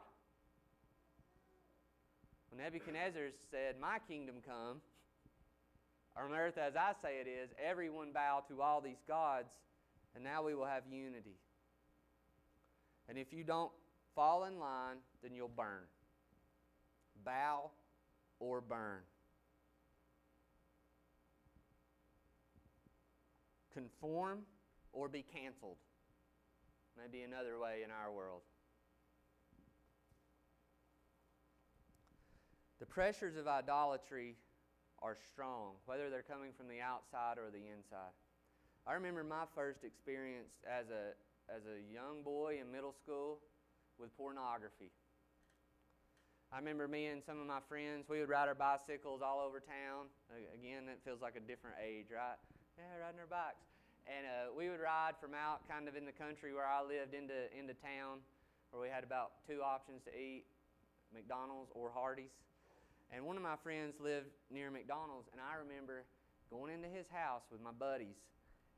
When 2.50 2.62
Nebuchadnezzar 2.62 3.28
said, 3.50 3.76
My 3.80 3.98
kingdom 4.08 4.36
come, 4.46 4.80
on 6.16 6.32
earth 6.34 6.58
as 6.58 6.74
I 6.76 6.92
say 7.02 7.20
it 7.20 7.28
is, 7.28 7.50
everyone 7.64 8.12
bow 8.12 8.42
to 8.48 8.60
all 8.60 8.80
these 8.80 9.02
gods, 9.06 9.48
and 10.14 10.24
now 10.24 10.42
we 10.42 10.54
will 10.54 10.66
have 10.66 10.82
unity. 10.90 11.38
And 13.08 13.16
if 13.16 13.32
you 13.32 13.44
don't 13.44 13.70
fall 14.14 14.44
in 14.44 14.58
line, 14.58 14.96
then 15.22 15.34
you'll 15.34 15.48
burn. 15.48 15.84
Bow 17.24 17.70
or 18.40 18.60
burn. 18.60 19.00
conform 23.72 24.40
or 24.92 25.08
be 25.08 25.22
canceled. 25.22 25.76
Maybe 26.96 27.22
another 27.22 27.58
way 27.58 27.82
in 27.84 27.90
our 27.90 28.12
world. 28.12 28.42
The 32.78 32.86
pressures 32.86 33.36
of 33.36 33.46
idolatry 33.46 34.36
are 35.02 35.16
strong, 35.32 35.74
whether 35.86 36.10
they're 36.10 36.22
coming 36.22 36.52
from 36.56 36.68
the 36.68 36.80
outside 36.80 37.36
or 37.36 37.50
the 37.50 37.60
inside. 37.68 38.12
I 38.86 38.94
remember 38.94 39.22
my 39.22 39.44
first 39.54 39.84
experience 39.84 40.52
as 40.66 40.86
a, 40.88 41.12
as 41.52 41.62
a 41.68 41.80
young 41.92 42.22
boy 42.22 42.58
in 42.60 42.72
middle 42.72 42.92
school 42.92 43.40
with 43.98 44.16
pornography. 44.16 44.90
I 46.52 46.58
remember 46.58 46.88
me 46.88 47.06
and 47.06 47.22
some 47.22 47.40
of 47.40 47.46
my 47.46 47.60
friends, 47.68 48.08
we 48.08 48.18
would 48.18 48.28
ride 48.28 48.48
our 48.48 48.56
bicycles 48.56 49.20
all 49.22 49.40
over 49.40 49.60
town. 49.60 50.08
Again, 50.54 50.88
it 50.88 50.98
feels 51.04 51.22
like 51.22 51.36
a 51.36 51.40
different 51.40 51.76
age, 51.78 52.06
right? 52.10 52.40
Yeah, 52.76 52.98
riding 52.98 53.20
our 53.20 53.30
bikes. 53.30 53.79
And 54.08 54.24
uh, 54.26 54.56
we 54.56 54.68
would 54.68 54.80
ride 54.80 55.16
from 55.20 55.36
out 55.36 55.64
kind 55.68 55.88
of 55.88 55.96
in 55.96 56.04
the 56.04 56.14
country 56.14 56.52
where 56.52 56.66
I 56.66 56.82
lived 56.82 57.14
into, 57.14 57.48
into 57.52 57.74
town, 57.78 58.24
where 58.70 58.82
we 58.82 58.88
had 58.88 59.04
about 59.04 59.40
two 59.46 59.62
options 59.62 60.02
to 60.08 60.12
eat 60.12 60.44
McDonald's 61.12 61.70
or 61.74 61.90
Hardee's. 61.92 62.34
And 63.10 63.26
one 63.26 63.36
of 63.36 63.42
my 63.42 63.58
friends 63.62 63.98
lived 63.98 64.30
near 64.50 64.70
McDonald's, 64.70 65.26
and 65.34 65.42
I 65.42 65.58
remember 65.58 66.06
going 66.46 66.70
into 66.70 66.86
his 66.86 67.10
house 67.10 67.42
with 67.50 67.58
my 67.58 67.74
buddies, 67.74 68.18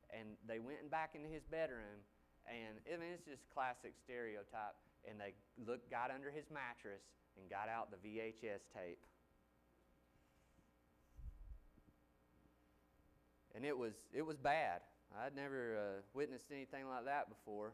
and 0.09 0.37
they 0.49 0.57
went 0.57 0.89
back 0.89 1.13
into 1.13 1.29
his 1.29 1.45
bedroom, 1.49 2.01
and 2.49 2.81
I 2.89 2.97
mean, 2.97 3.13
it's 3.13 3.25
just 3.25 3.45
classic 3.53 3.93
stereotype. 4.03 4.77
And 5.05 5.19
they 5.19 5.35
looked, 5.67 5.91
got 5.91 6.09
under 6.09 6.31
his 6.31 6.47
mattress 6.47 7.03
and 7.37 7.45
got 7.51 7.67
out 7.67 7.91
the 7.91 7.99
VHS 8.01 8.63
tape. 8.71 9.03
and 13.55 13.65
it 13.65 13.77
was 13.77 13.93
it 14.13 14.21
was 14.25 14.37
bad. 14.37 14.81
I'd 15.21 15.35
never 15.35 15.77
uh, 15.77 16.01
witnessed 16.13 16.45
anything 16.51 16.87
like 16.87 17.05
that 17.05 17.29
before. 17.29 17.71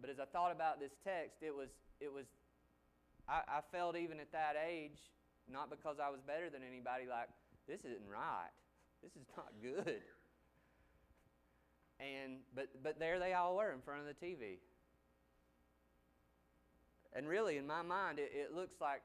But 0.00 0.10
as 0.10 0.20
I 0.20 0.26
thought 0.26 0.52
about 0.52 0.80
this 0.80 0.92
text, 1.02 1.42
it 1.42 1.54
was 1.54 1.70
it 2.00 2.12
was 2.12 2.26
I, 3.28 3.40
I 3.48 3.60
felt 3.72 3.96
even 3.96 4.20
at 4.20 4.30
that 4.32 4.54
age, 4.54 4.98
not 5.50 5.70
because 5.70 5.96
I 5.98 6.10
was 6.10 6.20
better 6.26 6.50
than 6.50 6.62
anybody, 6.62 7.04
like 7.08 7.28
this 7.66 7.80
isn't 7.80 8.08
right. 8.10 8.52
This 9.02 9.12
is 9.12 9.26
not 9.36 9.48
good. 9.62 10.02
And 12.00 12.38
but 12.54 12.68
but 12.82 12.98
there 12.98 13.18
they 13.18 13.32
all 13.34 13.56
were 13.56 13.72
in 13.72 13.80
front 13.80 14.00
of 14.00 14.06
the 14.06 14.26
TV. 14.26 14.58
And 17.16 17.28
really, 17.28 17.56
in 17.56 17.66
my 17.66 17.82
mind, 17.82 18.18
it, 18.18 18.32
it 18.34 18.54
looks 18.54 18.74
like 18.80 19.00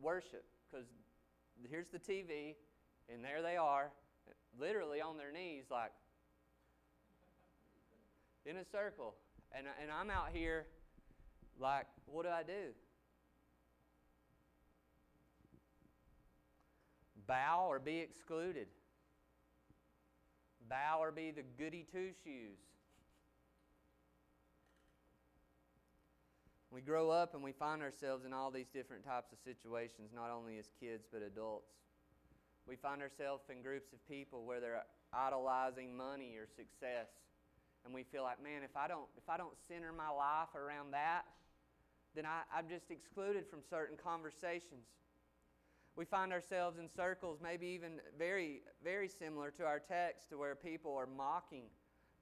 worship 0.00 0.44
because 0.70 0.86
here's 1.70 1.88
the 1.88 1.98
TV, 1.98 2.54
and 3.12 3.24
there 3.24 3.40
they 3.42 3.56
are. 3.56 3.90
Literally 4.58 5.00
on 5.00 5.16
their 5.16 5.32
knees, 5.32 5.64
like 5.70 5.92
in 8.44 8.56
a 8.56 8.64
circle. 8.64 9.14
And, 9.56 9.66
and 9.80 9.90
I'm 9.90 10.10
out 10.10 10.28
here, 10.32 10.66
like, 11.60 11.86
what 12.06 12.24
do 12.24 12.30
I 12.30 12.42
do? 12.42 12.72
Bow 17.26 17.66
or 17.68 17.78
be 17.78 17.98
excluded. 17.98 18.66
Bow 20.68 20.98
or 21.00 21.12
be 21.12 21.30
the 21.30 21.42
goody 21.58 21.84
two 21.90 22.10
shoes. 22.24 22.58
We 26.70 26.80
grow 26.80 27.10
up 27.10 27.34
and 27.34 27.42
we 27.42 27.52
find 27.52 27.82
ourselves 27.82 28.24
in 28.24 28.32
all 28.32 28.50
these 28.50 28.68
different 28.72 29.04
types 29.04 29.30
of 29.30 29.38
situations, 29.44 30.10
not 30.14 30.30
only 30.30 30.58
as 30.58 30.70
kids 30.80 31.06
but 31.12 31.22
adults. 31.22 31.74
We 32.68 32.76
find 32.76 33.02
ourselves 33.02 33.44
in 33.50 33.62
groups 33.62 33.92
of 33.92 34.06
people 34.08 34.44
where 34.44 34.60
they're 34.60 34.84
idolizing 35.12 35.96
money 35.96 36.36
or 36.36 36.46
success. 36.46 37.08
And 37.84 37.92
we 37.92 38.04
feel 38.04 38.22
like, 38.22 38.42
man, 38.42 38.62
if 38.62 38.76
I 38.76 38.86
don't, 38.86 39.08
if 39.16 39.28
I 39.28 39.36
don't 39.36 39.54
center 39.68 39.92
my 39.92 40.08
life 40.08 40.54
around 40.54 40.92
that, 40.92 41.22
then 42.14 42.26
I, 42.26 42.42
I'm 42.56 42.68
just 42.68 42.90
excluded 42.90 43.46
from 43.50 43.60
certain 43.68 43.96
conversations. 43.96 44.86
We 45.96 46.04
find 46.04 46.32
ourselves 46.32 46.78
in 46.78 46.88
circles, 46.88 47.38
maybe 47.42 47.66
even 47.66 48.00
very, 48.18 48.62
very 48.82 49.08
similar 49.08 49.50
to 49.52 49.64
our 49.64 49.78
text, 49.78 50.30
to 50.30 50.38
where 50.38 50.54
people 50.54 50.96
are 50.96 51.06
mocking 51.06 51.64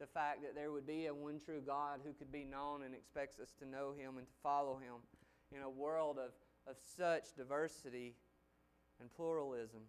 the 0.01 0.07
fact 0.07 0.43
that 0.43 0.55
there 0.55 0.73
would 0.73 0.87
be 0.87 1.07
a 1.07 1.15
one 1.15 1.39
true 1.39 1.61
God 1.65 2.01
who 2.05 2.13
could 2.15 2.33
be 2.33 2.43
known 2.43 2.83
and 2.83 2.95
expects 2.95 3.39
us 3.39 3.53
to 3.61 3.69
know 3.69 3.93
Him 3.93 4.17
and 4.17 4.27
to 4.27 4.33
follow 4.43 4.79
Him 4.79 4.97
in 5.55 5.63
a 5.63 5.71
world 5.71 6.19
of, 6.19 6.31
of 6.67 6.77
such 6.97 7.35
diversity 7.37 8.15
and 8.99 9.13
pluralism. 9.13 9.81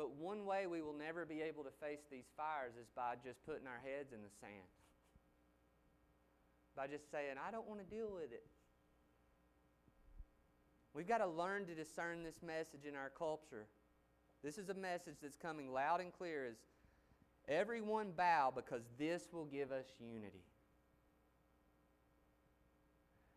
But 0.00 0.16
one 0.16 0.46
way 0.46 0.66
we 0.66 0.80
will 0.80 0.94
never 0.94 1.26
be 1.26 1.42
able 1.42 1.62
to 1.62 1.70
face 1.78 2.00
these 2.10 2.24
fires 2.34 2.72
is 2.80 2.88
by 2.96 3.16
just 3.22 3.44
putting 3.44 3.66
our 3.66 3.82
heads 3.84 4.14
in 4.14 4.22
the 4.22 4.30
sand. 4.40 4.64
By 6.74 6.86
just 6.86 7.10
saying, 7.10 7.34
I 7.36 7.50
don't 7.50 7.68
want 7.68 7.80
to 7.80 7.94
deal 7.94 8.08
with 8.10 8.32
it. 8.32 8.46
We've 10.94 11.06
got 11.06 11.18
to 11.18 11.26
learn 11.26 11.66
to 11.66 11.74
discern 11.74 12.22
this 12.22 12.36
message 12.42 12.86
in 12.88 12.96
our 12.96 13.10
culture. 13.10 13.66
This 14.42 14.56
is 14.56 14.70
a 14.70 14.74
message 14.74 15.16
that's 15.20 15.36
coming 15.36 15.70
loud 15.70 16.00
and 16.00 16.10
clear 16.14 16.46
is 16.46 16.56
Everyone 17.46 18.12
bow 18.16 18.54
because 18.56 18.80
this 18.98 19.24
will 19.34 19.44
give 19.44 19.70
us 19.70 19.84
unity. 19.98 20.44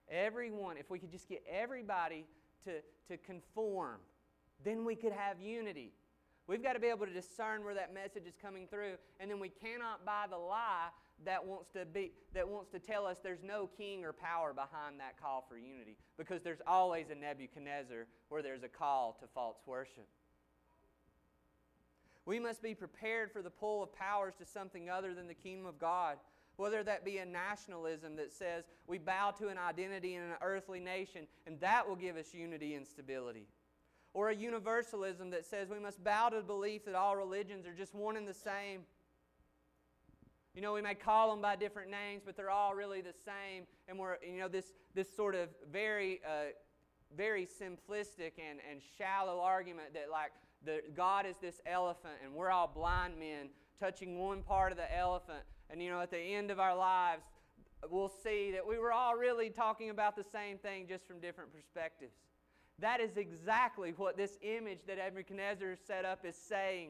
Everyone, 0.09 0.77
if 0.77 0.89
we 0.89 0.97
could 0.97 1.11
just 1.11 1.27
get 1.27 1.43
everybody 1.51 2.23
to, 2.63 2.75
to 3.09 3.17
conform, 3.17 3.97
then 4.63 4.85
we 4.85 4.95
could 4.95 5.11
have 5.11 5.41
unity. 5.41 5.91
We've 6.47 6.61
got 6.61 6.73
to 6.73 6.79
be 6.79 6.87
able 6.87 7.05
to 7.05 7.13
discern 7.13 7.63
where 7.63 7.73
that 7.73 7.93
message 7.93 8.25
is 8.27 8.35
coming 8.41 8.67
through, 8.67 8.95
and 9.19 9.31
then 9.31 9.39
we 9.39 9.49
cannot 9.49 10.05
buy 10.05 10.25
the 10.29 10.37
lie 10.37 10.89
that 11.25 11.45
wants 11.45 11.69
to 11.73 11.85
be 11.85 12.11
that 12.33 12.47
wants 12.47 12.69
to 12.71 12.79
tell 12.79 13.05
us 13.05 13.17
there's 13.23 13.43
no 13.43 13.69
king 13.77 14.03
or 14.03 14.11
power 14.11 14.53
behind 14.53 14.99
that 14.99 15.19
call 15.21 15.45
for 15.47 15.57
unity 15.57 15.95
because 16.17 16.41
there's 16.41 16.61
always 16.67 17.09
a 17.11 17.15
Nebuchadnezzar 17.15 18.07
where 18.29 18.41
there's 18.41 18.63
a 18.63 18.67
call 18.67 19.17
to 19.21 19.27
false 19.33 19.57
worship. 19.65 20.07
We 22.25 22.39
must 22.39 22.61
be 22.61 22.73
prepared 22.73 23.31
for 23.31 23.41
the 23.41 23.49
pull 23.49 23.83
of 23.83 23.93
powers 23.93 24.33
to 24.39 24.45
something 24.45 24.89
other 24.89 25.13
than 25.13 25.27
the 25.27 25.33
kingdom 25.33 25.65
of 25.65 25.79
God. 25.79 26.17
Whether 26.55 26.83
that 26.83 27.03
be 27.03 27.17
a 27.17 27.25
nationalism 27.25 28.15
that 28.17 28.31
says 28.31 28.65
we 28.87 28.97
bow 28.97 29.31
to 29.39 29.47
an 29.47 29.57
identity 29.57 30.15
in 30.15 30.21
an 30.21 30.35
earthly 30.41 30.79
nation 30.79 31.27
and 31.47 31.59
that 31.61 31.87
will 31.87 31.95
give 31.95 32.15
us 32.15 32.33
unity 32.33 32.75
and 32.75 32.85
stability. 32.85 33.47
Or 34.13 34.29
a 34.29 34.35
universalism 34.35 35.31
that 35.31 35.45
says 35.45 35.69
we 35.69 35.79
must 35.79 36.03
bow 36.03 36.29
to 36.29 36.37
the 36.37 36.43
belief 36.43 36.85
that 36.85 36.95
all 36.95 37.15
religions 37.15 37.65
are 37.65 37.73
just 37.73 37.95
one 37.95 38.15
and 38.15 38.27
the 38.27 38.33
same. 38.33 38.81
You 40.53 40.61
know, 40.61 40.73
we 40.73 40.83
may 40.83 40.93
call 40.93 41.31
them 41.31 41.41
by 41.41 41.55
different 41.55 41.89
names, 41.89 42.21
but 42.23 42.37
they're 42.37 42.51
all 42.51 42.75
really 42.75 43.01
the 43.01 43.13
same. 43.25 43.65
And 43.87 43.97
we're, 43.97 44.17
you 44.23 44.39
know, 44.39 44.47
this, 44.47 44.73
this 44.93 45.07
sort 45.15 45.33
of 45.33 45.49
very, 45.71 46.21
uh, 46.23 46.51
very 47.17 47.47
simplistic 47.47 48.33
and, 48.37 48.59
and 48.69 48.79
shallow 48.97 49.39
argument 49.39 49.95
that, 49.95 50.11
like, 50.11 50.31
the, 50.63 50.81
God 50.95 51.25
is 51.25 51.35
this 51.41 51.59
elephant, 51.65 52.13
and 52.23 52.33
we're 52.33 52.51
all 52.51 52.71
blind 52.73 53.17
men 53.17 53.49
touching 53.79 54.19
one 54.19 54.43
part 54.43 54.71
of 54.71 54.77
the 54.77 54.95
elephant. 54.95 55.43
And, 55.71 55.81
you 55.81 55.89
know, 55.89 56.01
at 56.01 56.11
the 56.11 56.19
end 56.19 56.51
of 56.51 56.59
our 56.59 56.75
lives, 56.75 57.23
we'll 57.89 58.13
see 58.23 58.51
that 58.51 58.65
we 58.65 58.77
were 58.77 58.93
all 58.93 59.15
really 59.15 59.49
talking 59.49 59.89
about 59.89 60.15
the 60.15 60.23
same 60.23 60.59
thing 60.59 60.85
just 60.87 61.07
from 61.07 61.19
different 61.19 61.51
perspectives. 61.51 62.13
That 62.83 62.99
is 62.99 63.15
exactly 63.15 63.93
what 63.95 64.17
this 64.17 64.37
image 64.41 64.79
that 64.87 64.97
Nebuchadnezzar 64.97 65.77
set 65.87 66.03
up 66.03 66.25
is 66.25 66.35
saying. 66.35 66.89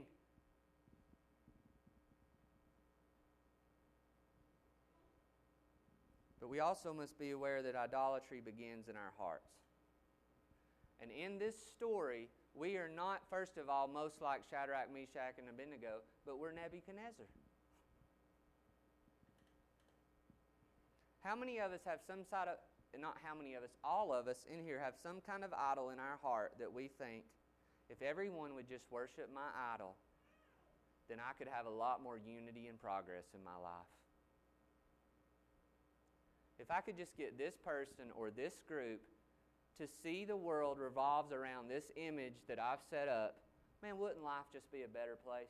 But 6.41 6.49
we 6.49 6.59
also 6.61 6.95
must 6.95 7.19
be 7.19 7.29
aware 7.29 7.61
that 7.61 7.75
idolatry 7.75 8.41
begins 8.43 8.87
in 8.89 8.95
our 8.95 9.13
hearts. 9.19 9.51
And 10.99 11.11
in 11.11 11.37
this 11.37 11.53
story, 11.75 12.27
we 12.55 12.75
are 12.77 12.89
not, 12.89 13.21
first 13.29 13.59
of 13.59 13.69
all, 13.69 13.87
most 13.87 14.19
like 14.19 14.41
Shadrach, 14.49 14.91
Meshach, 14.91 15.35
and 15.37 15.47
Abednego, 15.47 16.01
but 16.25 16.39
we're 16.39 16.53
Nebuchadnezzar. 16.53 17.27
How 21.21 21.35
many 21.35 21.59
of 21.59 21.71
us 21.71 21.81
have 21.85 21.99
some 22.07 22.23
side 22.27 22.47
of, 22.47 22.57
not 23.01 23.17
how 23.23 23.35
many 23.35 23.55
of 23.55 23.63
us, 23.63 23.71
all 23.83 24.13
of 24.13 24.27
us 24.27 24.45
in 24.51 24.63
here 24.63 24.79
have 24.79 24.93
some 25.01 25.21
kind 25.25 25.43
of 25.43 25.51
idol 25.53 25.89
in 25.89 25.99
our 25.99 26.17
heart 26.21 26.53
that 26.59 26.71
we 26.71 26.89
think, 26.99 27.23
if 27.89 28.01
everyone 28.01 28.55
would 28.55 28.67
just 28.67 28.85
worship 28.91 29.29
my 29.33 29.49
idol, 29.73 29.95
then 31.09 31.17
I 31.19 31.33
could 31.37 31.47
have 31.51 31.65
a 31.65 31.69
lot 31.69 32.01
more 32.01 32.17
unity 32.17 32.67
and 32.67 32.79
progress 32.79 33.25
in 33.33 33.43
my 33.43 33.57
life. 33.61 33.91
If 36.59 36.71
I 36.71 36.81
could 36.81 36.97
just 36.97 37.17
get 37.17 37.37
this 37.37 37.55
person 37.57 38.05
or 38.15 38.31
this 38.31 38.53
group 38.67 39.01
to 39.79 39.87
see 40.03 40.23
the 40.23 40.37
world 40.37 40.77
revolves 40.79 41.31
around 41.31 41.67
this 41.69 41.85
image 41.97 42.35
that 42.47 42.59
I've 42.59 42.79
set 42.89 43.07
up, 43.07 43.37
man, 43.81 43.97
wouldn't 43.97 44.23
life 44.23 44.45
just 44.53 44.71
be 44.71 44.83
a 44.83 44.87
better 44.87 45.17
place? 45.25 45.49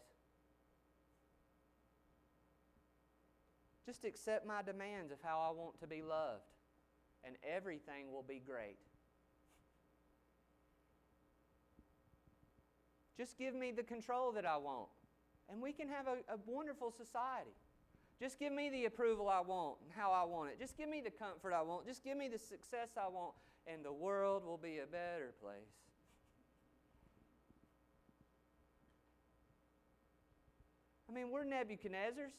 Just 3.86 4.06
accept 4.06 4.48
my 4.48 4.62
demands 4.62 5.12
of 5.12 5.18
how 5.22 5.40
I 5.40 5.52
want 5.52 5.80
to 5.82 5.88
be 5.88 6.02
loved, 6.02 6.42
and 7.24 7.36
everything 7.44 8.12
will 8.12 8.24
be 8.24 8.42
great. 8.46 8.78
Just 13.18 13.38
give 13.38 13.54
me 13.54 13.72
the 13.72 13.84
control 13.84 14.32
that 14.32 14.46
I 14.46 14.58
want, 14.58 14.90
and 15.50 15.62
we 15.62 15.72
can 15.72 15.88
have 15.88 16.08
a, 16.08 16.34
a 16.34 16.38
wonderful 16.46 16.92
society. 16.92 17.56
Just 18.20 18.40
give 18.40 18.54
me 18.54 18.70
the 18.70 18.86
approval 18.86 19.30
I 19.30 19.42
want 19.42 19.78
and 19.84 19.92
how 19.96 20.12
I 20.12 20.24
want 20.24 20.50
it. 20.50 20.60
Just 20.60 20.78
give 20.78 20.90
me 20.90 21.02
the 21.02 21.12
comfort 21.12 21.54
I 21.54 21.62
want. 21.62 21.86
Just 21.86 22.04
give 22.04 22.18
me 22.18 22.28
the 22.28 22.38
success 22.38 22.90
I 22.98 23.08
want, 23.08 23.34
and 23.68 23.84
the 23.84 23.94
world 23.94 24.46
will 24.46 24.58
be 24.58 24.80
a 24.80 24.86
better 24.86 25.34
place. 25.42 25.62
I 31.10 31.14
mean, 31.14 31.30
we're 31.32 31.46
Nebuchadnezzars. 31.46 32.34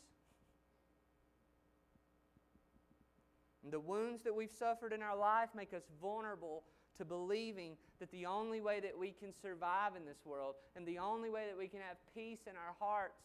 And 3.65 3.73
the 3.73 3.81
wounds 3.81 4.23
that 4.25 4.35
we've 4.35 4.53
suffered 4.53 4.93
in 4.93 5.03
our 5.03 5.17
life 5.17 5.49
make 5.57 5.73
us 5.73 5.85
vulnerable 6.01 6.65
to 6.99 7.05
believing 7.05 7.77
that 7.99 8.11
the 8.13 8.27
only 8.27 8.61
way 8.61 8.79
that 8.81 8.97
we 8.97 9.11
can 9.11 9.33
survive 9.41 9.97
in 9.97 10.05
this 10.05 10.19
world 10.25 10.55
and 10.77 10.87
the 10.87 10.99
only 10.99 11.31
way 11.31 11.47
that 11.49 11.59
we 11.59 11.67
can 11.67 11.81
have 11.81 11.97
peace 12.15 12.41
in 12.49 12.57
our 12.57 12.75
hearts 12.79 13.23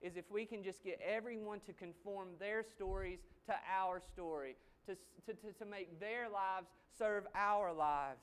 is 0.00 0.16
if 0.16 0.30
we 0.30 0.46
can 0.46 0.62
just 0.62 0.82
get 0.84 1.00
everyone 1.04 1.60
to 1.60 1.72
conform 1.72 2.28
their 2.38 2.62
stories 2.62 3.18
to 3.46 3.54
our 3.76 4.00
story, 4.00 4.56
to, 4.86 4.94
to, 5.26 5.34
to, 5.34 5.52
to 5.52 5.66
make 5.66 5.98
their 6.00 6.28
lives 6.28 6.68
serve 6.96 7.24
our 7.34 7.72
lives. 7.72 8.22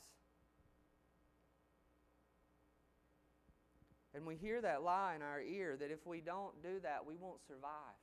And 4.14 4.26
we 4.26 4.36
hear 4.36 4.62
that 4.62 4.82
lie 4.82 5.14
in 5.16 5.22
our 5.22 5.42
ear 5.42 5.78
that 5.78 5.92
if 5.92 6.06
we 6.06 6.20
don't 6.20 6.62
do 6.64 6.80
that, 6.84 7.06
we 7.06 7.16
won't 7.16 7.40
survive. 7.48 7.96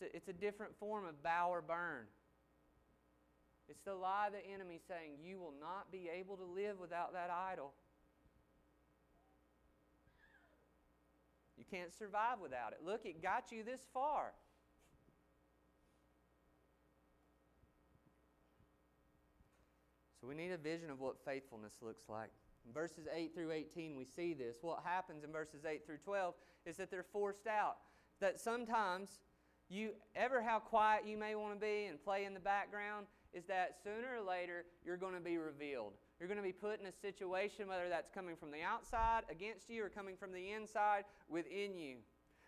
It's 0.00 0.14
a, 0.14 0.16
it's 0.16 0.28
a 0.28 0.32
different 0.32 0.76
form 0.78 1.04
of 1.04 1.22
bow 1.22 1.48
or 1.50 1.62
burn. 1.62 2.06
It's 3.68 3.82
the 3.82 3.94
lie 3.94 4.28
of 4.28 4.32
the 4.32 4.52
enemy 4.52 4.80
saying, 4.88 5.12
You 5.22 5.38
will 5.38 5.54
not 5.60 5.92
be 5.92 6.10
able 6.12 6.36
to 6.36 6.44
live 6.44 6.78
without 6.80 7.12
that 7.12 7.30
idol. 7.30 7.72
You 11.56 11.64
can't 11.70 11.92
survive 11.92 12.40
without 12.42 12.72
it. 12.72 12.78
Look, 12.84 13.04
it 13.04 13.22
got 13.22 13.52
you 13.52 13.62
this 13.62 13.80
far. 13.92 14.32
So 20.20 20.26
we 20.26 20.34
need 20.34 20.50
a 20.50 20.58
vision 20.58 20.90
of 20.90 21.00
what 21.00 21.16
faithfulness 21.24 21.74
looks 21.80 22.08
like. 22.08 22.30
In 22.66 22.72
verses 22.72 23.06
8 23.14 23.34
through 23.34 23.52
18, 23.52 23.96
we 23.96 24.04
see 24.04 24.34
this. 24.34 24.56
What 24.62 24.80
happens 24.84 25.24
in 25.24 25.32
verses 25.32 25.64
8 25.64 25.86
through 25.86 25.98
12 25.98 26.34
is 26.66 26.76
that 26.76 26.90
they're 26.90 27.06
forced 27.10 27.46
out. 27.46 27.76
That 28.20 28.38
sometimes 28.38 29.20
you, 29.70 29.90
ever 30.16 30.42
how 30.42 30.58
quiet 30.58 31.06
you 31.06 31.16
may 31.16 31.34
want 31.34 31.54
to 31.54 31.60
be 31.60 31.86
and 31.86 32.02
play 32.02 32.24
in 32.24 32.34
the 32.34 32.40
background, 32.40 33.06
is 33.32 33.44
that 33.44 33.76
sooner 33.82 34.18
or 34.20 34.26
later 34.26 34.64
you're 34.84 34.96
going 34.96 35.14
to 35.14 35.20
be 35.20 35.38
revealed. 35.38 35.92
You're 36.18 36.28
going 36.28 36.38
to 36.38 36.44
be 36.44 36.52
put 36.52 36.80
in 36.80 36.86
a 36.86 36.92
situation, 36.92 37.68
whether 37.68 37.88
that's 37.88 38.10
coming 38.10 38.36
from 38.36 38.50
the 38.50 38.62
outside 38.62 39.22
against 39.30 39.70
you 39.70 39.84
or 39.84 39.88
coming 39.88 40.16
from 40.16 40.32
the 40.32 40.52
inside 40.52 41.04
within 41.28 41.76
you. 41.76 41.96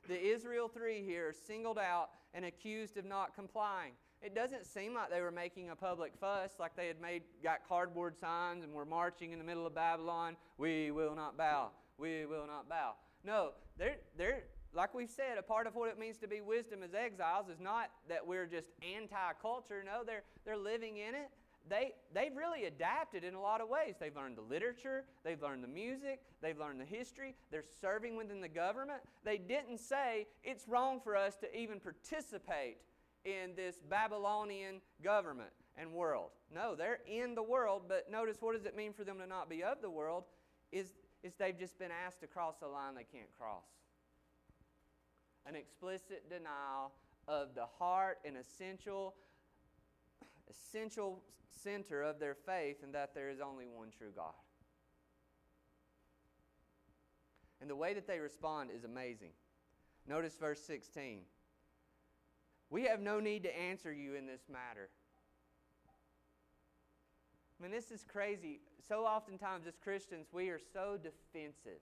The 0.09 0.21
Israel 0.21 0.69
three 0.69 1.03
here 1.03 1.29
are 1.29 1.33
singled 1.33 1.79
out 1.79 2.11
and 2.35 2.45
accused 2.45 2.97
of 2.97 3.05
not 3.05 3.35
complying. 3.35 3.93
It 4.21 4.35
doesn't 4.35 4.67
seem 4.67 4.95
like 4.95 5.11
they 5.11 5.21
were 5.21 5.31
making 5.31 5.71
a 5.71 5.77
public 5.77 6.13
fuss, 6.21 6.53
like 6.59 6.77
they 6.77 6.87
had 6.87 7.01
made 7.01 7.23
got 7.43 7.67
cardboard 7.69 8.17
signs 8.19 8.63
and 8.63 8.73
were 8.73 8.85
marching 8.85 9.33
in 9.33 9.39
the 9.39 9.45
middle 9.45 9.67
of 9.67 9.75
Babylon. 9.75 10.37
We 10.59 10.91
will 10.91 11.15
not 11.15 11.37
bow. 11.37 11.71
We 11.99 12.27
will 12.27 12.47
not 12.47 12.69
bow. 12.69 12.95
No, 13.25 13.51
they're 13.79 13.97
they're 14.17 14.45
like 14.75 14.95
we've 14.95 15.11
said, 15.11 15.39
a 15.39 15.43
part 15.43 15.67
of 15.67 15.75
what 15.75 15.89
it 15.91 15.99
means 15.99 16.19
to 16.19 16.29
be 16.29 16.41
wisdom 16.41 16.83
as 16.83 16.95
exiles 16.95 17.49
is 17.49 17.61
not 17.61 17.91
that 18.09 18.27
we're 18.27 18.47
just 18.47 18.69
anti-culture. 18.97 19.83
No, 19.85 20.03
they're 20.05 20.23
they're 20.45 20.57
living 20.57 20.97
in 20.97 21.15
it 21.15 21.31
they, 21.69 21.93
they've 22.13 22.35
really 22.37 22.65
adapted 22.65 23.25
in 23.25 23.35
a 23.35 23.41
lot 23.41 23.61
of 23.61 23.69
ways. 23.69 23.95
They've 23.99 24.15
learned 24.15 24.37
the 24.37 24.43
literature, 24.43 25.05
they've 25.25 25.41
learned 25.41 25.63
the 25.63 25.69
music, 25.69 26.21
they've 26.41 26.59
learned 26.59 26.81
the 26.81 26.85
history, 26.85 27.35
they're 27.51 27.65
serving 27.81 28.17
within 28.17 28.41
the 28.41 28.49
government. 28.49 29.01
They 29.25 29.39
didn't 29.39 29.79
say 29.79 30.27
it's 30.43 30.69
wrong 30.69 31.01
for 31.03 31.17
us 31.17 31.37
to 31.37 31.57
even 31.57 31.79
participate 31.81 32.79
in 33.25 33.55
this 33.55 33.77
Babylonian 33.89 34.81
government 35.03 35.51
and 35.77 35.93
world. 35.93 36.31
No, 36.53 36.75
they're 36.75 37.01
in 37.07 37.35
the 37.35 37.43
world, 37.43 37.83
but 37.89 38.11
notice 38.11 38.39
what 38.41 38.57
does 38.57 38.67
it 38.67 38.77
mean 38.77 38.93
for 38.93 39.05
them 39.05 39.19
to 39.19 39.27
not 39.27 39.49
be 39.49 39.63
of 39.63 39.81
the 39.81 39.91
world? 39.91 40.25
Is, 40.73 40.89
is 41.23 41.35
they've 41.35 41.59
just 41.59 41.79
been 41.79 41.91
asked 42.07 42.21
to 42.21 42.27
cross 42.27 42.57
a 42.63 42.67
line 42.67 42.95
they 42.95 43.05
can't 43.05 43.31
cross. 43.39 43.65
An 45.47 45.57
explicit 45.57 46.29
denial 46.29 46.93
of 47.29 47.55
the 47.55 47.67
heart 47.79 48.19
and 48.25 48.37
essential 48.37 49.15
essential 50.51 51.23
center 51.63 52.03
of 52.03 52.19
their 52.19 52.35
faith 52.35 52.83
and 52.83 52.95
that 52.95 53.15
there 53.15 53.31
is 53.31 53.41
only 53.41 53.67
one 53.67 53.89
true 53.97 54.11
God. 54.15 54.35
And 57.61 57.71
the 57.71 57.77
way 57.77 57.95
that 57.95 58.07
they 58.07 58.19
respond 58.19 58.71
is 58.75 58.85
amazing. 58.85 59.31
Notice 60.09 60.37
verse 60.37 60.61
16. 60.61 61.21
We 62.71 62.85
have 62.85 63.01
no 63.01 63.21
need 63.21 63.45
to 63.45 63.57
answer 63.57 63.93
you 63.93 64.15
in 64.15 64.27
this 64.27 64.43
matter. 64.51 64.89
I 67.59 67.63
mean, 67.63 67.71
this 67.71 67.93
is 67.93 68.05
crazy. 68.05 68.61
So 68.89 69.05
oftentimes, 69.05 69.67
as 69.69 69.75
Christians, 69.77 70.27
we 70.33 70.49
are 70.49 70.59
so 70.73 70.99
defensive. 71.01 71.81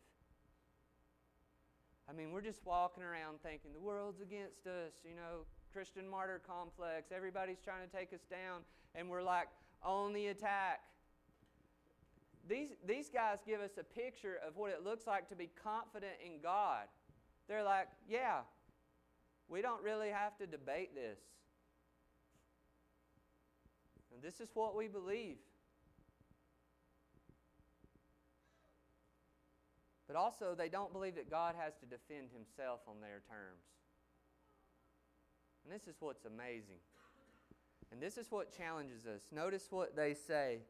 I 2.11 2.13
mean, 2.13 2.33
we're 2.33 2.41
just 2.41 2.61
walking 2.65 3.05
around 3.05 3.41
thinking 3.41 3.73
the 3.73 3.79
world's 3.79 4.21
against 4.21 4.67
us, 4.67 4.95
you 5.05 5.15
know, 5.15 5.47
Christian 5.73 6.09
martyr 6.09 6.43
complex. 6.45 7.13
Everybody's 7.15 7.61
trying 7.61 7.89
to 7.89 7.97
take 7.97 8.13
us 8.13 8.25
down, 8.29 8.63
and 8.97 9.09
we're 9.09 9.23
like 9.23 9.47
on 9.81 10.13
the 10.13 10.27
attack. 10.27 10.81
These, 12.49 12.71
these 12.85 13.09
guys 13.09 13.39
give 13.47 13.61
us 13.61 13.79
a 13.79 13.85
picture 13.85 14.39
of 14.45 14.57
what 14.57 14.73
it 14.73 14.83
looks 14.83 15.07
like 15.07 15.29
to 15.29 15.37
be 15.37 15.51
confident 15.63 16.15
in 16.25 16.41
God. 16.43 16.87
They're 17.47 17.63
like, 17.63 17.87
yeah, 18.09 18.41
we 19.49 19.63
don't 19.63 19.83
really 19.85 20.09
have 20.09 20.37
to 20.39 20.47
debate 20.49 20.97
this. 20.97 21.21
And 24.13 24.21
this 24.21 24.41
is 24.41 24.49
what 24.55 24.77
we 24.77 24.89
believe. 24.89 25.37
But 30.11 30.19
also, 30.19 30.57
they 30.59 30.69
don't 30.69 30.93
believe 30.93 31.15
that 31.15 31.31
God 31.31 31.55
has 31.57 31.75
to 31.77 31.87
defend 31.87 32.31
himself 32.35 32.81
on 32.89 33.01
their 33.01 33.23
terms. 33.31 33.63
And 35.63 35.73
this 35.73 35.87
is 35.87 35.95
what's 36.01 36.25
amazing. 36.25 36.83
And 37.93 38.03
this 38.03 38.19
is 38.19 38.27
what 38.29 38.51
challenges 38.57 39.07
us. 39.07 39.21
Notice 39.31 39.69
what 39.71 39.95
they 39.95 40.15
say 40.15 40.63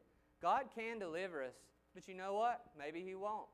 God 0.43 0.65
can 0.75 0.99
deliver 0.99 1.43
us, 1.43 1.55
but 1.95 2.07
you 2.07 2.13
know 2.13 2.35
what? 2.35 2.61
Maybe 2.77 3.01
He 3.01 3.15
won't. 3.15 3.47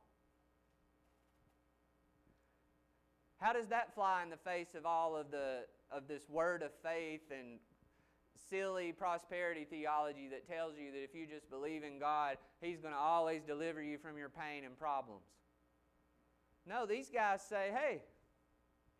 How 3.38 3.54
does 3.54 3.68
that 3.68 3.96
fly 3.96 4.24
in 4.24 4.30
the 4.30 4.36
face 4.36 4.76
of 4.76 4.86
all 4.86 5.16
of 5.16 5.32
the 5.32 5.68
of 5.90 6.10
this 6.10 6.28
word 6.28 6.64
of 6.64 6.72
faith 6.84 7.32
and 7.32 7.60
silly 8.50 8.92
prosperity 8.92 9.64
theology 9.64 10.28
that 10.32 10.50
tells 10.50 10.74
you 10.78 10.92
that 10.92 11.02
if 11.02 11.16
you 11.16 11.26
just 11.26 11.50
believe 11.50 11.86
in 11.86 11.98
God, 11.98 12.36
He's 12.60 12.82
going 12.82 12.94
to 12.94 13.00
always 13.00 13.42
deliver 13.48 13.82
you 13.82 13.98
from 13.98 14.18
your 14.18 14.28
pain 14.28 14.66
and 14.66 14.78
problems? 14.78 15.24
No, 16.68 16.86
these 16.86 17.10
guys 17.10 17.42
say, 17.42 17.70
hey, 17.74 18.02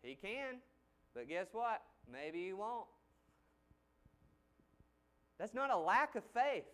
He 0.02 0.14
can, 0.14 0.56
but 1.14 1.28
guess 1.28 1.48
what? 1.52 1.82
Maybe 2.10 2.46
He 2.46 2.52
won't. 2.52 2.86
That's 5.38 5.54
not 5.54 5.70
a 5.70 5.76
lack 5.76 6.14
of 6.14 6.24
faith. 6.24 6.64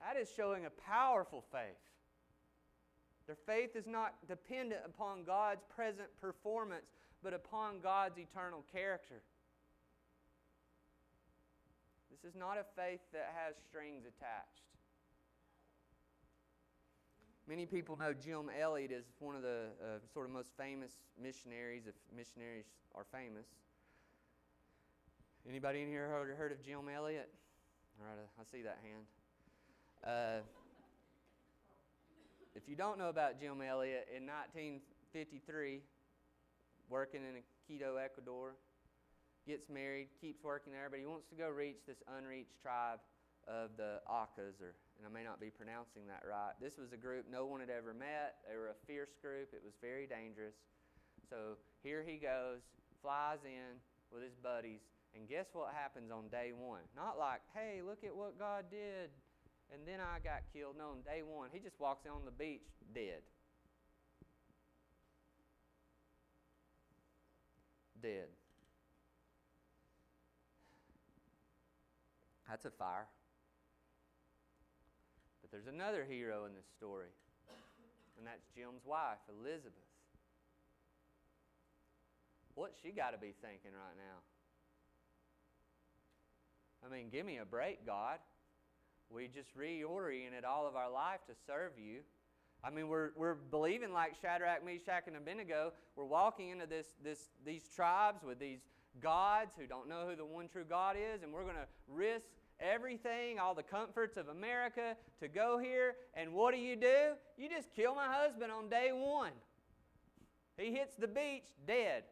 That 0.00 0.20
is 0.20 0.28
showing 0.36 0.66
a 0.66 0.70
powerful 0.70 1.44
faith. 1.52 1.78
Their 3.26 3.36
faith 3.46 3.76
is 3.76 3.86
not 3.86 4.14
dependent 4.26 4.80
upon 4.84 5.24
God's 5.24 5.62
present 5.74 6.08
performance, 6.20 6.86
but 7.22 7.32
upon 7.32 7.80
God's 7.80 8.18
eternal 8.18 8.64
character. 8.72 9.22
This 12.10 12.28
is 12.28 12.36
not 12.36 12.58
a 12.58 12.64
faith 12.76 13.00
that 13.12 13.32
has 13.44 13.54
strings 13.68 14.02
attached. 14.02 14.71
Many 17.48 17.66
people 17.66 17.98
know 17.98 18.12
Jim 18.12 18.50
Elliot 18.60 18.92
as 18.96 19.04
one 19.18 19.34
of 19.34 19.42
the 19.42 19.66
uh, 19.82 19.98
sort 20.12 20.26
of 20.26 20.32
most 20.32 20.50
famous 20.56 20.92
missionaries, 21.20 21.82
if 21.88 21.94
missionaries 22.16 22.66
are 22.94 23.04
famous. 23.10 23.46
Anybody 25.48 25.82
in 25.82 25.88
here 25.88 26.06
heard, 26.06 26.36
heard 26.36 26.52
of 26.52 26.62
Jim 26.62 26.88
Elliot? 26.88 27.28
All 27.98 28.06
right, 28.06 28.26
I 28.40 28.44
see 28.44 28.62
that 28.62 28.78
hand. 28.82 29.06
Uh, 30.04 30.42
if 32.54 32.68
you 32.68 32.76
don't 32.76 32.96
know 32.96 33.08
about 33.08 33.40
Jim 33.40 33.60
Elliot, 33.60 34.06
in 34.16 34.24
1953, 34.26 35.80
working 36.88 37.22
in 37.22 37.42
Quito, 37.66 37.96
Ecuador, 37.96 38.54
gets 39.46 39.68
married, 39.68 40.08
keeps 40.20 40.44
working 40.44 40.72
there, 40.72 40.88
but 40.88 41.00
he 41.00 41.06
wants 41.06 41.26
to 41.28 41.34
go 41.34 41.48
reach 41.48 41.78
this 41.88 42.02
unreached 42.16 42.60
tribe 42.62 43.00
of 43.48 43.70
the 43.76 44.00
Aucas, 44.06 44.60
or 44.60 44.74
and 45.02 45.10
I 45.10 45.12
may 45.18 45.26
not 45.26 45.40
be 45.40 45.50
pronouncing 45.50 46.06
that 46.06 46.22
right. 46.22 46.54
This 46.62 46.78
was 46.78 46.92
a 46.92 46.96
group 46.96 47.26
no 47.26 47.44
one 47.44 47.58
had 47.58 47.70
ever 47.70 47.92
met. 47.92 48.38
They 48.48 48.54
were 48.54 48.70
a 48.70 48.78
fierce 48.86 49.10
group. 49.20 49.50
It 49.50 49.60
was 49.64 49.74
very 49.82 50.06
dangerous. 50.06 50.54
So 51.28 51.58
here 51.82 52.04
he 52.06 52.18
goes, 52.18 52.62
flies 53.02 53.42
in 53.44 53.82
with 54.12 54.22
his 54.22 54.38
buddies, 54.38 54.78
and 55.16 55.28
guess 55.28 55.46
what 55.54 55.74
happens 55.74 56.12
on 56.12 56.28
day 56.28 56.52
one? 56.54 56.86
Not 56.94 57.18
like, 57.18 57.40
hey, 57.52 57.82
look 57.84 58.04
at 58.04 58.14
what 58.14 58.38
God 58.38 58.66
did, 58.70 59.10
and 59.74 59.82
then 59.86 59.98
I 59.98 60.22
got 60.22 60.46
killed. 60.54 60.76
No, 60.78 60.94
on 60.94 61.02
day 61.02 61.22
one, 61.26 61.48
he 61.52 61.58
just 61.58 61.80
walks 61.80 62.06
on 62.06 62.24
the 62.24 62.30
beach 62.30 62.62
dead. 62.94 63.26
Dead. 68.00 68.28
That's 72.48 72.66
a 72.66 72.70
fire. 72.70 73.08
There's 75.52 75.66
another 75.66 76.06
hero 76.08 76.46
in 76.46 76.54
this 76.54 76.64
story, 76.78 77.12
and 78.16 78.26
that's 78.26 78.40
Jim's 78.56 78.86
wife, 78.86 79.20
Elizabeth. 79.28 79.84
What's 82.54 82.80
she 82.82 82.90
got 82.90 83.10
to 83.10 83.18
be 83.18 83.34
thinking 83.42 83.72
right 83.76 83.96
now? 83.96 84.18
I 86.84 86.90
mean, 86.90 87.10
give 87.10 87.26
me 87.26 87.36
a 87.36 87.44
break, 87.44 87.84
God. 87.84 88.18
We 89.10 89.28
just 89.28 89.54
reoriented 89.54 90.44
all 90.48 90.66
of 90.66 90.74
our 90.74 90.90
life 90.90 91.20
to 91.28 91.34
serve 91.46 91.72
you. 91.78 92.00
I 92.64 92.70
mean, 92.70 92.88
we're, 92.88 93.10
we're 93.14 93.34
believing 93.34 93.92
like 93.92 94.14
Shadrach, 94.22 94.64
Meshach, 94.64 95.04
and 95.06 95.16
Abednego. 95.16 95.74
We're 95.96 96.06
walking 96.06 96.48
into 96.48 96.66
this, 96.66 96.86
this, 97.04 97.28
these 97.44 97.68
tribes 97.74 98.22
with 98.24 98.38
these 98.38 98.60
gods 99.02 99.52
who 99.58 99.66
don't 99.66 99.88
know 99.88 100.06
who 100.08 100.16
the 100.16 100.24
one 100.24 100.48
true 100.48 100.64
God 100.66 100.96
is, 100.96 101.22
and 101.22 101.32
we're 101.32 101.42
going 101.42 101.56
to 101.56 101.68
risk 101.88 102.30
everything, 102.60 103.38
all 103.38 103.54
the 103.54 103.62
comforts 103.62 104.16
of 104.16 104.28
America 104.28 104.96
to 105.20 105.28
go 105.28 105.58
here. 105.58 105.96
And 106.14 106.32
what 106.32 106.54
do 106.54 106.60
you 106.60 106.76
do? 106.76 107.14
You 107.36 107.48
just 107.48 107.72
kill 107.74 107.94
my 107.94 108.06
husband 108.06 108.52
on 108.52 108.68
day 108.68 108.90
one. 108.92 109.32
He 110.56 110.72
hits 110.72 110.94
the 110.96 111.08
beach 111.08 111.48
dead. 111.66 112.04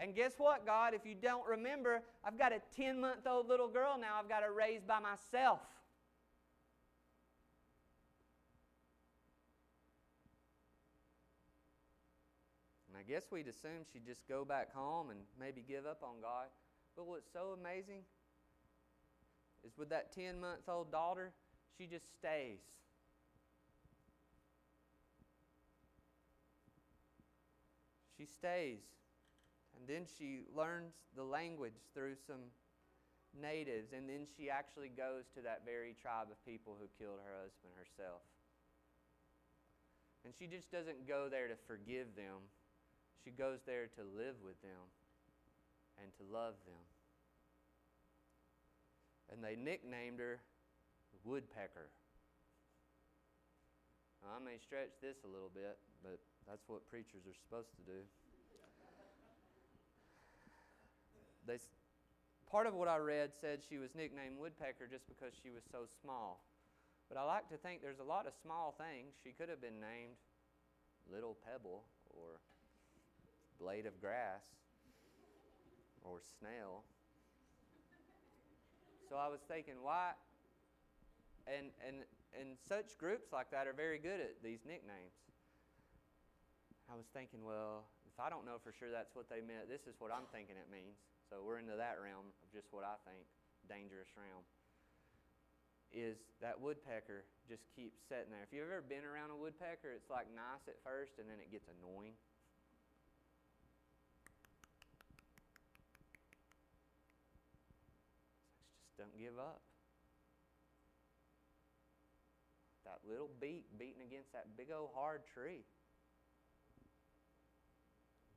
And 0.00 0.14
guess 0.14 0.32
what, 0.38 0.66
God? 0.66 0.94
If 0.94 1.06
you 1.06 1.14
don't 1.14 1.46
remember, 1.46 2.02
I've 2.24 2.36
got 2.36 2.52
a 2.52 2.60
10 2.76 3.00
month 3.00 3.26
old 3.26 3.48
little 3.48 3.68
girl 3.68 3.96
now 4.00 4.16
I've 4.18 4.28
got 4.28 4.40
to 4.40 4.50
raise 4.50 4.82
by 4.82 4.98
myself. 4.98 5.60
And 12.88 12.96
I 12.98 13.04
guess 13.08 13.22
we'd 13.30 13.46
assume 13.46 13.86
she'd 13.92 14.04
just 14.04 14.26
go 14.28 14.44
back 14.44 14.74
home 14.74 15.10
and 15.10 15.20
maybe 15.38 15.64
give 15.66 15.86
up 15.86 16.02
on 16.02 16.20
God. 16.20 16.46
But 16.96 17.06
what's 17.06 17.32
so 17.32 17.56
amazing 17.58 18.02
is 19.64 19.72
with 19.78 19.90
that 19.90 20.12
10 20.14 20.40
month 20.40 20.68
old 20.68 20.90
daughter, 20.90 21.32
she 21.78 21.86
just 21.86 22.12
stays. 22.14 22.60
She 28.16 28.26
stays. 28.26 28.80
And 29.78 29.88
then 29.88 30.06
she 30.18 30.42
learns 30.54 30.92
the 31.16 31.24
language 31.24 31.74
through 31.94 32.14
some 32.26 32.52
natives, 33.40 33.92
and 33.96 34.08
then 34.08 34.26
she 34.36 34.50
actually 34.50 34.90
goes 34.90 35.24
to 35.34 35.40
that 35.42 35.62
very 35.64 35.96
tribe 36.00 36.28
of 36.30 36.38
people 36.44 36.76
who 36.78 36.86
killed 37.00 37.18
her 37.24 37.34
husband 37.40 37.72
herself. 37.74 38.20
And 40.24 40.34
she 40.38 40.46
just 40.46 40.70
doesn't 40.70 41.08
go 41.08 41.28
there 41.28 41.48
to 41.48 41.56
forgive 41.66 42.14
them, 42.14 42.46
she 43.24 43.30
goes 43.30 43.60
there 43.66 43.88
to 43.96 44.02
live 44.02 44.36
with 44.44 44.60
them 44.62 44.86
and 45.98 46.12
to 46.18 46.22
love 46.32 46.54
them. 46.66 46.82
And 49.32 49.42
they 49.42 49.56
nicknamed 49.56 50.20
her 50.20 50.40
Woodpecker. 51.24 51.88
Now, 54.22 54.36
I 54.36 54.44
may 54.44 54.58
stretch 54.60 55.00
this 55.00 55.16
a 55.24 55.30
little 55.30 55.50
bit, 55.52 55.78
but 56.02 56.20
that's 56.46 56.68
what 56.68 56.86
preachers 56.90 57.24
are 57.26 57.34
supposed 57.34 57.74
to 57.74 57.82
do. 57.82 58.00
They, 61.46 61.58
part 62.50 62.66
of 62.66 62.74
what 62.74 62.86
I 62.86 62.98
read 62.98 63.32
said 63.40 63.60
she 63.66 63.78
was 63.78 63.90
nicknamed 63.96 64.38
Woodpecker 64.38 64.86
just 64.86 65.08
because 65.08 65.32
she 65.42 65.50
was 65.50 65.62
so 65.72 65.90
small. 66.02 66.44
But 67.08 67.18
I 67.18 67.24
like 67.24 67.48
to 67.50 67.56
think 67.56 67.82
there's 67.82 67.98
a 67.98 68.06
lot 68.06 68.26
of 68.26 68.32
small 68.42 68.74
things. 68.78 69.14
She 69.24 69.30
could 69.32 69.48
have 69.48 69.60
been 69.60 69.80
named 69.80 70.14
Little 71.10 71.36
Pebble 71.44 71.82
or 72.10 72.38
Blade 73.58 73.86
of 73.86 74.00
Grass 74.00 74.46
or 76.02 76.20
Snail. 76.38 76.84
So 79.12 79.20
I 79.20 79.28
was 79.28 79.44
thinking, 79.44 79.76
why? 79.84 80.16
And, 81.44 81.68
and, 81.84 82.08
and 82.32 82.56
such 82.56 82.96
groups 82.96 83.28
like 83.28 83.52
that 83.52 83.68
are 83.68 83.76
very 83.76 84.00
good 84.00 84.24
at 84.24 84.40
these 84.40 84.64
nicknames. 84.64 85.12
I 86.88 86.96
was 86.96 87.04
thinking, 87.12 87.44
well, 87.44 87.84
if 88.08 88.16
I 88.16 88.32
don't 88.32 88.48
know 88.48 88.56
for 88.56 88.72
sure 88.72 88.88
that's 88.88 89.12
what 89.12 89.28
they 89.28 89.44
meant, 89.44 89.68
this 89.68 89.84
is 89.84 90.00
what 90.00 90.16
I'm 90.16 90.24
thinking 90.32 90.56
it 90.56 90.72
means. 90.72 90.96
So 91.28 91.44
we're 91.44 91.60
into 91.60 91.76
that 91.76 92.00
realm 92.00 92.32
of 92.40 92.48
just 92.56 92.72
what 92.72 92.88
I 92.88 92.96
think, 93.04 93.28
dangerous 93.68 94.08
realm. 94.16 94.48
Is 95.92 96.16
that 96.40 96.56
woodpecker 96.56 97.28
just 97.44 97.68
keeps 97.76 98.00
sitting 98.08 98.32
there. 98.32 98.48
If 98.48 98.48
you've 98.48 98.64
ever 98.64 98.80
been 98.80 99.04
around 99.04 99.28
a 99.28 99.36
woodpecker, 99.36 99.92
it's 99.92 100.08
like 100.08 100.24
nice 100.32 100.64
at 100.72 100.80
first 100.80 101.20
and 101.20 101.28
then 101.28 101.36
it 101.36 101.52
gets 101.52 101.68
annoying. 101.68 102.16
just 108.92 109.00
don't 109.00 109.11
give 109.22 109.38
up. 109.38 109.62
That 112.84 112.98
little 113.08 113.30
beak 113.40 113.66
beating 113.78 114.02
against 114.02 114.32
that 114.32 114.56
big 114.56 114.74
old 114.74 114.90
hard 114.94 115.22
tree 115.32 115.62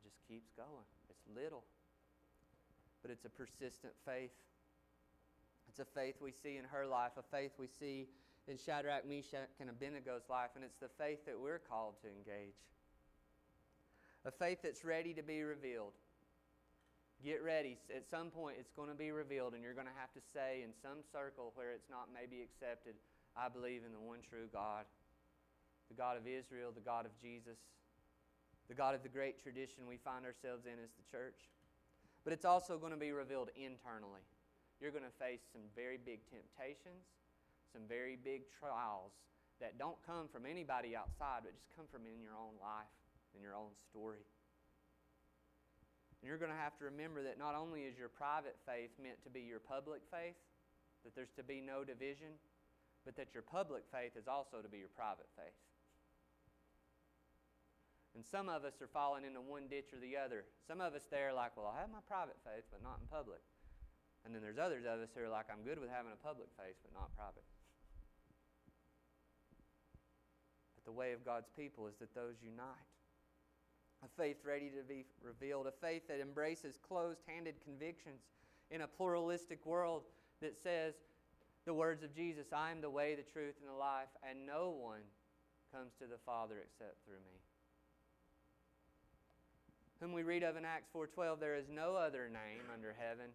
just 0.03 0.21
keeps 0.27 0.53
going. 0.55 0.85
It's 1.09 1.25
little 1.33 1.63
but 3.05 3.11
it's 3.11 3.25
a 3.25 3.29
persistent 3.29 3.93
faith. 4.03 4.31
It's 5.69 5.77
a 5.77 5.85
faith 5.85 6.15
we 6.19 6.31
see 6.31 6.57
in 6.57 6.63
her 6.65 6.87
life, 6.87 7.11
a 7.19 7.21
faith 7.21 7.51
we 7.59 7.67
see 7.67 8.07
in 8.47 8.57
Shadrach, 8.57 9.07
Meshach, 9.07 9.49
and 9.59 9.69
Abednego's 9.69 10.27
life, 10.27 10.49
and 10.55 10.63
it's 10.63 10.77
the 10.77 10.89
faith 10.97 11.23
that 11.27 11.39
we're 11.39 11.59
called 11.59 12.01
to 12.01 12.07
engage. 12.07 12.57
A 14.25 14.31
faith 14.31 14.63
that's 14.63 14.83
ready 14.83 15.13
to 15.13 15.21
be 15.21 15.43
revealed. 15.43 15.93
Get 17.25 17.41
ready. 17.41 17.81
At 17.89 18.05
some 18.05 18.29
point, 18.29 18.61
it's 18.61 18.69
going 18.77 18.93
to 18.93 18.93
be 18.93 19.09
revealed, 19.09 19.57
and 19.57 19.65
you're 19.65 19.73
going 19.73 19.89
to 19.89 19.97
have 19.97 20.13
to 20.13 20.21
say 20.21 20.61
in 20.61 20.69
some 20.77 21.01
circle 21.01 21.57
where 21.57 21.73
it's 21.73 21.89
not 21.89 22.13
maybe 22.13 22.45
accepted, 22.45 22.93
I 23.33 23.49
believe 23.49 23.81
in 23.81 23.89
the 23.89 23.97
one 23.97 24.21
true 24.21 24.45
God, 24.53 24.85
the 25.89 25.97
God 25.97 26.21
of 26.21 26.29
Israel, 26.29 26.69
the 26.69 26.85
God 26.85 27.09
of 27.09 27.17
Jesus, 27.17 27.57
the 28.69 28.77
God 28.77 28.93
of 28.93 29.01
the 29.01 29.09
great 29.09 29.41
tradition 29.41 29.89
we 29.89 29.97
find 29.97 30.21
ourselves 30.21 30.69
in 30.69 30.77
as 30.77 30.93
the 30.93 31.05
church. 31.09 31.49
But 32.21 32.37
it's 32.37 32.45
also 32.45 32.77
going 32.77 32.93
to 32.93 33.01
be 33.01 33.09
revealed 33.09 33.49
internally. 33.57 34.21
You're 34.77 34.93
going 34.93 35.09
to 35.09 35.17
face 35.17 35.41
some 35.49 35.65
very 35.73 35.97
big 35.97 36.21
temptations, 36.29 37.09
some 37.73 37.89
very 37.89 38.21
big 38.21 38.45
trials 38.53 39.17
that 39.57 39.81
don't 39.81 39.97
come 40.05 40.29
from 40.29 40.45
anybody 40.45 40.93
outside, 40.93 41.41
but 41.41 41.57
just 41.57 41.73
come 41.73 41.89
from 41.89 42.05
in 42.05 42.21
your 42.21 42.37
own 42.37 42.53
life, 42.61 42.93
in 43.33 43.41
your 43.41 43.57
own 43.57 43.73
story. 43.89 44.21
And 46.25 46.33
you're 46.33 46.41
going 46.41 46.49
to 46.49 46.57
have 46.57 46.73
to 46.81 46.89
remember 46.89 47.21
that 47.21 47.37
not 47.37 47.53
only 47.53 47.85
is 47.85 48.01
your 48.01 48.09
private 48.09 48.57
faith 48.65 48.89
meant 48.97 49.21
to 49.21 49.29
be 49.29 49.45
your 49.45 49.61
public 49.61 50.01
faith, 50.09 50.33
that 51.05 51.13
there's 51.13 51.29
to 51.37 51.45
be 51.45 51.61
no 51.61 51.85
division, 51.85 52.41
but 53.05 53.13
that 53.21 53.29
your 53.37 53.45
public 53.45 53.85
faith 53.93 54.17
is 54.17 54.25
also 54.25 54.57
to 54.57 54.65
be 54.65 54.81
your 54.81 54.89
private 54.97 55.29
faith. 55.37 55.53
And 58.17 58.25
some 58.25 58.49
of 58.49 58.65
us 58.65 58.81
are 58.81 58.89
falling 58.89 59.21
into 59.21 59.37
one 59.37 59.69
ditch 59.69 59.93
or 59.93 60.01
the 60.01 60.17
other. 60.17 60.49
Some 60.65 60.81
of 60.81 60.97
us 60.97 61.05
there 61.13 61.29
are 61.29 61.37
like, 61.37 61.53
well, 61.53 61.69
I 61.69 61.77
have 61.85 61.93
my 61.93 62.01
private 62.09 62.41
faith, 62.41 62.65
but 62.73 62.81
not 62.81 62.97
in 62.97 63.05
public. 63.05 63.45
And 64.25 64.33
then 64.33 64.41
there's 64.41 64.57
others 64.57 64.81
of 64.89 65.05
us 65.05 65.13
who 65.13 65.21
are 65.21 65.29
like, 65.29 65.45
I'm 65.53 65.61
good 65.61 65.77
with 65.77 65.93
having 65.93 66.09
a 66.09 66.17
public 66.25 66.49
faith, 66.57 66.73
but 66.81 66.89
not 66.97 67.13
private. 67.13 67.45
But 70.73 70.89
the 70.89 70.95
way 70.97 71.13
of 71.13 71.21
God's 71.21 71.53
people 71.53 71.85
is 71.85 72.01
that 72.01 72.17
those 72.17 72.41
unite. 72.41 72.94
A 74.05 74.21
faith 74.21 74.37
ready 74.45 74.69
to 74.69 74.83
be 74.87 75.05
revealed, 75.21 75.65
a 75.67 75.71
faith 75.71 76.07
that 76.07 76.19
embraces 76.21 76.77
closed 76.77 77.19
handed 77.27 77.55
convictions 77.63 78.21
in 78.69 78.81
a 78.81 78.87
pluralistic 78.87 79.65
world 79.65 80.03
that 80.41 80.55
says 80.61 80.93
the 81.65 81.73
words 81.73 82.03
of 82.03 82.15
Jesus 82.15 82.53
I 82.53 82.69
am 82.71 82.81
the 82.81 82.89
way, 82.89 83.15
the 83.15 83.23
truth, 83.23 83.55
and 83.59 83.69
the 83.69 83.77
life, 83.77 84.09
and 84.27 84.45
no 84.45 84.69
one 84.69 85.01
comes 85.73 85.93
to 85.99 86.05
the 86.05 86.19
Father 86.25 86.55
except 86.61 87.03
through 87.03 87.23
me 87.25 87.39
whom 89.99 90.13
we 90.13 90.23
read 90.23 90.43
of 90.43 90.57
in 90.57 90.65
Acts 90.65 90.89
4:12, 90.93 91.39
there 91.39 91.55
is 91.55 91.69
no 91.69 91.95
other 91.95 92.29
name 92.29 92.69
under 92.71 92.93
heaven 92.93 93.33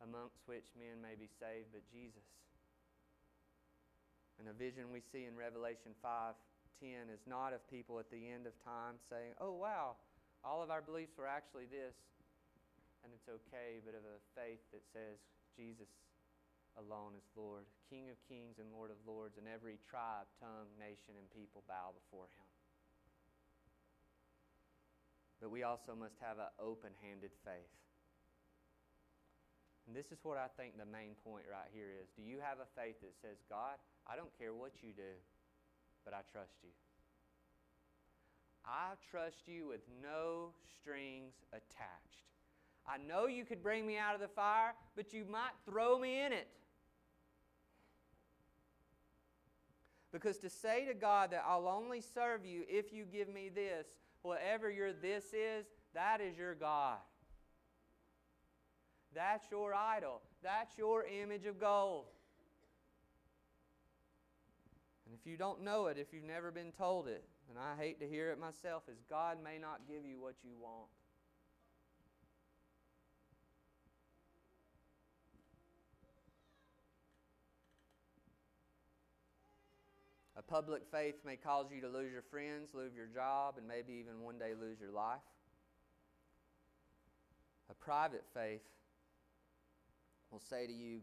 amongst 0.00 0.38
which 0.46 0.66
men 0.78 1.00
may 1.00 1.14
be 1.14 1.28
saved 1.40 1.72
but 1.72 1.82
Jesus. 1.90 2.22
And 4.38 4.48
a 4.48 4.52
vision 4.52 4.92
we 4.92 5.00
see 5.00 5.24
in 5.24 5.34
Revelation 5.34 5.94
5:10 6.82 7.10
is 7.10 7.26
not 7.26 7.52
of 7.52 7.66
people 7.68 7.98
at 7.98 8.10
the 8.10 8.30
end 8.30 8.46
of 8.46 8.52
time 8.64 8.98
saying, 9.08 9.34
"Oh 9.40 9.52
wow, 9.52 9.96
all 10.44 10.62
of 10.62 10.70
our 10.70 10.82
beliefs 10.82 11.16
were 11.16 11.26
actually 11.26 11.66
this." 11.66 11.94
And 13.04 13.12
it's 13.12 13.28
okay, 13.28 13.80
but 13.84 13.94
of 13.94 14.04
a 14.04 14.18
faith 14.34 14.60
that 14.72 14.82
says 14.92 15.18
Jesus 15.54 15.88
alone 16.76 17.14
is 17.14 17.24
Lord, 17.36 17.64
King 17.88 18.10
of 18.10 18.16
kings 18.28 18.58
and 18.58 18.72
Lord 18.72 18.90
of 18.90 18.98
lords, 19.06 19.38
and 19.38 19.48
every 19.48 19.78
tribe, 19.88 20.26
tongue, 20.40 20.68
nation, 20.78 21.16
and 21.16 21.30
people 21.30 21.62
bow 21.68 21.92
before 21.92 22.26
him. 22.26 22.46
But 25.40 25.50
we 25.50 25.62
also 25.62 25.94
must 25.94 26.18
have 26.20 26.38
an 26.38 26.50
open 26.58 26.92
handed 27.00 27.32
faith. 27.44 27.72
And 29.86 29.94
this 29.94 30.10
is 30.10 30.18
what 30.24 30.36
I 30.36 30.48
think 30.58 30.76
the 30.76 30.84
main 30.84 31.14
point 31.22 31.46
right 31.46 31.70
here 31.70 31.92
is. 31.92 32.10
Do 32.16 32.22
you 32.22 32.40
have 32.40 32.58
a 32.58 32.66
faith 32.74 33.00
that 33.02 33.14
says, 33.22 33.38
God, 33.48 33.78
I 34.06 34.16
don't 34.16 34.36
care 34.36 34.52
what 34.52 34.82
you 34.82 34.92
do, 34.92 35.14
but 36.06 36.14
I 36.14 36.22
trust 36.32 36.54
you? 36.62 36.70
I 38.64 38.94
trust 39.10 39.46
you 39.46 39.68
with 39.68 39.82
no 40.02 40.50
strings 40.80 41.34
attached. 41.52 42.22
I 42.86 42.96
know 42.96 43.26
you 43.26 43.44
could 43.44 43.62
bring 43.62 43.84
me 43.84 43.98
out 43.98 44.14
of 44.14 44.20
the 44.20 44.28
fire, 44.28 44.72
but 44.94 45.12
you 45.12 45.24
might 45.28 45.50
throw 45.68 45.98
me 45.98 46.24
in 46.24 46.32
it. 46.32 46.46
Because 50.12 50.38
to 50.38 50.48
say 50.48 50.86
to 50.86 50.94
God 50.94 51.32
that 51.32 51.44
I'll 51.46 51.68
only 51.68 52.00
serve 52.00 52.46
you 52.46 52.62
if 52.68 52.92
you 52.92 53.04
give 53.04 53.28
me 53.28 53.50
this 53.54 53.86
whatever 54.22 54.70
your 54.70 54.92
this 54.92 55.26
is, 55.32 55.66
that 55.94 56.20
is 56.20 56.36
your 56.36 56.54
God. 56.54 56.98
That's 59.14 59.50
your 59.50 59.72
idol. 59.72 60.20
That's 60.42 60.76
your 60.76 61.04
image 61.04 61.46
of 61.46 61.60
gold. 61.60 62.06
And 65.06 65.14
if 65.14 65.24
you 65.24 65.36
don't 65.36 65.62
know 65.62 65.86
it, 65.86 65.98
if 65.98 66.12
you've 66.12 66.24
never 66.24 66.50
been 66.50 66.72
told 66.72 67.06
it, 67.06 67.24
and 67.48 67.56
I 67.58 67.80
hate 67.80 68.00
to 68.00 68.08
hear 68.08 68.32
it 68.32 68.40
myself, 68.40 68.82
is 68.88 68.98
God 69.08 69.38
may 69.42 69.56
not 69.56 69.82
give 69.88 70.04
you 70.04 70.20
what 70.20 70.34
you 70.42 70.50
want. 70.60 70.88
A 80.36 80.42
public 80.42 80.82
faith 80.90 81.14
may 81.24 81.36
cause 81.36 81.66
you 81.72 81.80
to 81.80 81.88
lose 81.88 82.12
your 82.12 82.22
friends, 82.22 82.70
lose 82.74 82.92
your 82.94 83.06
job, 83.06 83.54
and 83.56 83.66
maybe 83.66 83.94
even 83.94 84.22
one 84.22 84.38
day 84.38 84.52
lose 84.60 84.78
your 84.80 84.90
life. 84.90 85.20
A 87.70 87.74
private 87.74 88.24
faith 88.34 88.60
will 90.30 90.42
say 90.50 90.66
to 90.66 90.72
you, 90.72 91.00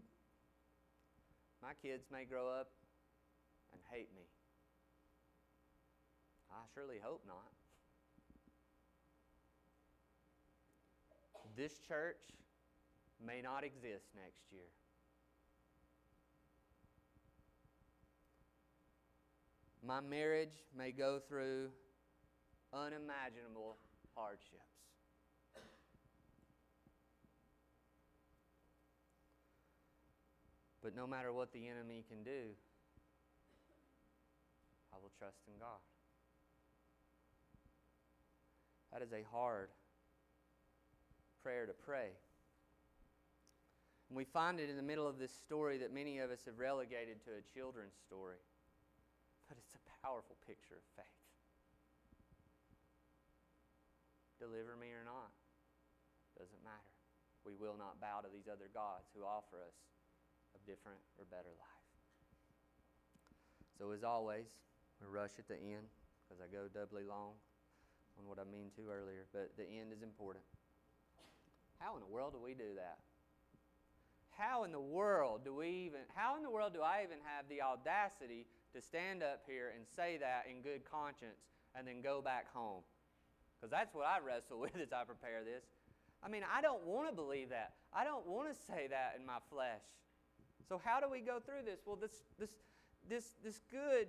My 1.62 1.72
kids 1.82 2.06
may 2.12 2.26
grow 2.26 2.48
up 2.50 2.68
and 3.74 3.82
hate 3.92 4.10
me. 4.16 4.22
I 6.52 6.62
surely 6.74 6.98
hope 7.02 7.24
not. 7.28 7.52
This 11.56 11.80
church 11.80 12.22
may 13.26 13.42
not 13.42 13.64
exist 13.64 14.06
next 14.16 14.52
year. 14.52 14.70
My 19.86 20.00
marriage 20.00 20.64
may 20.78 20.92
go 20.92 21.20
through 21.20 21.70
unimaginable 22.74 23.78
hardships. 24.16 24.74
But 30.82 30.96
no 30.96 31.08
matter 31.08 31.32
what 31.32 31.54
the 31.54 31.68
enemy 31.68 32.04
can 32.10 32.24
do, 32.24 32.56
will 35.04 35.12
trust 35.20 35.44
in 35.52 35.60
God. 35.60 35.84
That 38.96 39.04
is 39.04 39.12
a 39.12 39.28
hard 39.28 39.68
prayer 41.44 41.68
to 41.68 41.76
pray. 41.76 42.16
And 44.08 44.16
we 44.16 44.24
find 44.24 44.64
it 44.64 44.72
in 44.72 44.80
the 44.80 44.86
middle 44.86 45.04
of 45.04 45.20
this 45.20 45.36
story 45.44 45.78
that 45.84 45.92
many 45.92 46.24
of 46.24 46.32
us 46.32 46.48
have 46.48 46.56
relegated 46.56 47.20
to 47.28 47.36
a 47.36 47.44
children's 47.52 48.00
story. 48.08 48.40
But 49.52 49.60
it's 49.60 49.76
a 49.76 49.84
powerful 50.00 50.40
picture 50.48 50.80
of 50.80 50.86
faith. 50.96 51.20
Deliver 54.40 54.80
me 54.80 54.96
or 54.96 55.04
not, 55.04 55.36
doesn't 56.40 56.64
matter. 56.64 56.94
We 57.44 57.60
will 57.60 57.76
not 57.76 58.00
bow 58.00 58.24
to 58.24 58.32
these 58.32 58.48
other 58.48 58.72
gods 58.72 59.12
who 59.12 59.28
offer 59.28 59.60
us 59.68 59.76
a 60.56 60.60
different 60.64 61.00
or 61.20 61.28
better 61.28 61.52
life. 61.60 61.88
So, 63.80 63.92
as 63.92 64.04
always, 64.04 64.48
rush 65.08 65.38
at 65.40 65.48
the 65.48 65.56
end 65.56 65.88
because 66.24 66.42
I 66.42 66.48
go 66.52 66.68
doubly 66.68 67.04
long 67.04 67.36
on 68.18 68.28
what 68.28 68.38
I 68.40 68.46
mean 68.46 68.70
to 68.78 68.90
earlier, 68.90 69.26
but 69.34 69.52
the 69.58 69.64
end 69.64 69.92
is 69.92 70.04
important. 70.04 70.44
How 71.80 71.96
in 71.96 72.02
the 72.02 72.12
world 72.12 72.34
do 72.34 72.40
we 72.40 72.54
do 72.54 72.76
that? 72.76 73.00
How 74.38 74.64
in 74.64 74.72
the 74.72 74.82
world 74.82 75.46
do 75.46 75.54
we 75.54 75.70
even, 75.86 76.02
how 76.16 76.38
in 76.38 76.44
the 76.44 76.50
world 76.50 76.74
do 76.74 76.82
I 76.82 77.04
even 77.04 77.18
have 77.24 77.46
the 77.50 77.62
audacity 77.62 78.46
to 78.74 78.82
stand 78.82 79.22
up 79.22 79.44
here 79.46 79.74
and 79.76 79.86
say 79.86 80.18
that 80.18 80.46
in 80.50 80.62
good 80.62 80.82
conscience 80.90 81.46
and 81.76 81.88
then 81.88 82.02
go 82.02 82.22
back 82.22 82.52
home? 82.54 82.82
Because 83.60 83.70
that's 83.70 83.94
what 83.94 84.08
I 84.08 84.20
wrestle 84.20 84.60
with 84.64 84.76
as 84.82 84.92
I 84.92 85.04
prepare 85.04 85.44
this. 85.44 85.64
I 86.24 86.30
mean, 86.30 86.44
I 86.48 86.62
don't 86.62 86.84
want 86.86 87.10
to 87.10 87.16
believe 87.16 87.50
that. 87.50 87.74
I 87.94 88.04
don't 88.04 88.26
want 88.26 88.48
to 88.50 88.56
say 88.56 88.88
that 88.90 89.16
in 89.20 89.26
my 89.26 89.38
flesh. 89.52 89.84
So 90.68 90.82
how 90.84 91.00
do 91.00 91.10
we 91.10 91.20
go 91.20 91.40
through 91.40 91.64
this? 91.66 91.80
Well, 91.86 91.98
this 91.98 92.24
this 92.40 92.50
this 93.10 93.36
this 93.44 93.60
good 93.70 94.08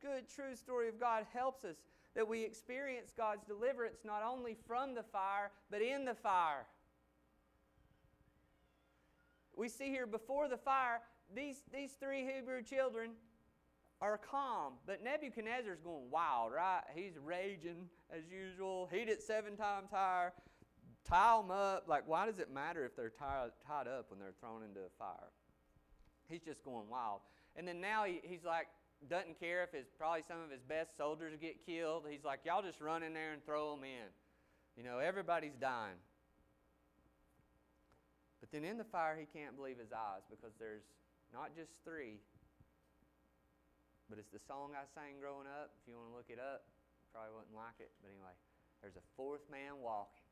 good 0.00 0.28
true 0.28 0.54
story 0.54 0.88
of 0.88 0.98
God 1.00 1.26
helps 1.32 1.64
us 1.64 1.76
that 2.14 2.26
we 2.26 2.42
experience 2.42 3.12
God's 3.16 3.44
deliverance 3.44 3.98
not 4.04 4.22
only 4.22 4.56
from 4.66 4.94
the 4.94 5.02
fire 5.02 5.50
but 5.70 5.82
in 5.82 6.04
the 6.04 6.14
fire. 6.14 6.66
We 9.56 9.68
see 9.68 9.86
here 9.86 10.06
before 10.06 10.48
the 10.48 10.56
fire, 10.56 11.00
these, 11.34 11.62
these 11.72 11.92
three 11.92 12.26
Hebrew 12.26 12.62
children 12.62 13.12
are 14.00 14.18
calm, 14.18 14.74
but 14.86 15.02
Nebuchadnezzar's 15.02 15.80
going 15.80 16.10
wild, 16.10 16.52
right? 16.52 16.82
He's 16.94 17.14
raging 17.22 17.88
as 18.10 18.22
usual. 18.30 18.88
Heat 18.92 19.08
it 19.08 19.22
seven 19.22 19.56
times 19.56 19.88
higher. 19.90 20.32
Tie 21.04 21.36
them 21.40 21.50
up. 21.50 21.84
Like, 21.88 22.06
why 22.06 22.26
does 22.26 22.38
it 22.38 22.52
matter 22.52 22.84
if 22.84 22.94
they're 22.94 23.10
tied, 23.10 23.50
tied 23.66 23.88
up 23.88 24.10
when 24.10 24.18
they're 24.18 24.34
thrown 24.40 24.62
into 24.62 24.80
a 24.80 24.90
fire? 24.98 25.30
He's 26.28 26.42
just 26.42 26.62
going 26.62 26.88
wild. 26.90 27.20
And 27.54 27.66
then 27.66 27.80
now 27.80 28.04
he, 28.04 28.20
he's 28.22 28.44
like, 28.44 28.66
doesn't 29.04 29.38
care 29.38 29.62
if 29.62 29.72
his 29.72 29.86
probably 29.98 30.24
some 30.26 30.40
of 30.40 30.50
his 30.50 30.62
best 30.64 30.96
soldiers 30.96 31.36
get 31.40 31.64
killed. 31.64 32.04
He's 32.08 32.24
like, 32.24 32.40
y'all 32.44 32.62
just 32.62 32.80
run 32.80 33.02
in 33.02 33.12
there 33.12 33.32
and 33.32 33.44
throw 33.44 33.74
them 33.74 33.84
in. 33.84 34.08
You 34.76 34.84
know, 34.84 34.98
everybody's 34.98 35.56
dying. 35.60 36.00
But 38.40 38.52
then 38.52 38.64
in 38.64 38.76
the 38.76 38.88
fire, 38.88 39.16
he 39.18 39.26
can't 39.26 39.56
believe 39.56 39.78
his 39.78 39.92
eyes 39.92 40.22
because 40.30 40.52
there's 40.60 40.84
not 41.32 41.56
just 41.56 41.72
three, 41.82 42.20
but 44.08 44.18
it's 44.18 44.30
the 44.30 44.42
song 44.46 44.76
I 44.76 44.86
sang 44.94 45.18
growing 45.18 45.48
up. 45.48 45.74
If 45.80 45.88
you 45.88 45.98
want 45.98 46.12
to 46.12 46.16
look 46.16 46.30
it 46.30 46.38
up, 46.38 46.68
probably 47.10 47.32
wouldn't 47.32 47.56
like 47.56 47.80
it. 47.80 47.90
But 48.00 48.12
anyway, 48.12 48.36
there's 48.84 48.96
a 48.96 49.06
fourth 49.16 49.42
man 49.50 49.80
walking 49.80 50.22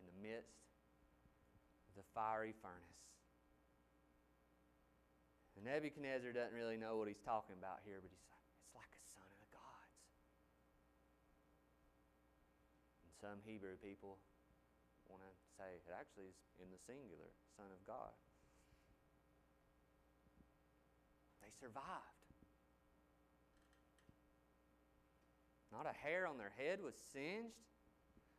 in 0.00 0.04
the 0.08 0.16
midst 0.18 0.58
of 1.92 2.02
the 2.02 2.06
fiery 2.16 2.56
furnace. 2.64 3.00
And 5.56 5.64
Nebuchadnezzar 5.64 6.36
doesn't 6.36 6.52
really 6.52 6.76
know 6.76 7.00
what 7.00 7.08
he's 7.08 7.24
talking 7.24 7.56
about 7.56 7.80
here, 7.82 7.96
but 8.04 8.12
he's 8.12 8.28
like, 8.28 8.44
it's 8.60 8.76
like 8.76 8.92
a 8.92 9.02
son 9.08 9.24
of 9.24 9.38
the 9.40 9.50
gods. 9.56 9.96
And 13.02 13.12
some 13.16 13.40
Hebrew 13.48 13.80
people 13.80 14.20
want 15.08 15.24
to 15.24 15.32
say 15.56 15.80
it 15.80 15.88
actually 15.96 16.28
is 16.28 16.38
in 16.60 16.68
the 16.68 16.80
singular, 16.84 17.32
Son 17.56 17.72
of 17.72 17.80
God. 17.88 18.12
They 21.40 21.48
survived. 21.56 22.20
Not 25.72 25.86
a 25.86 25.96
hair 25.96 26.26
on 26.26 26.36
their 26.38 26.52
head 26.56 26.80
was 26.84 26.94
singed. 27.12 27.56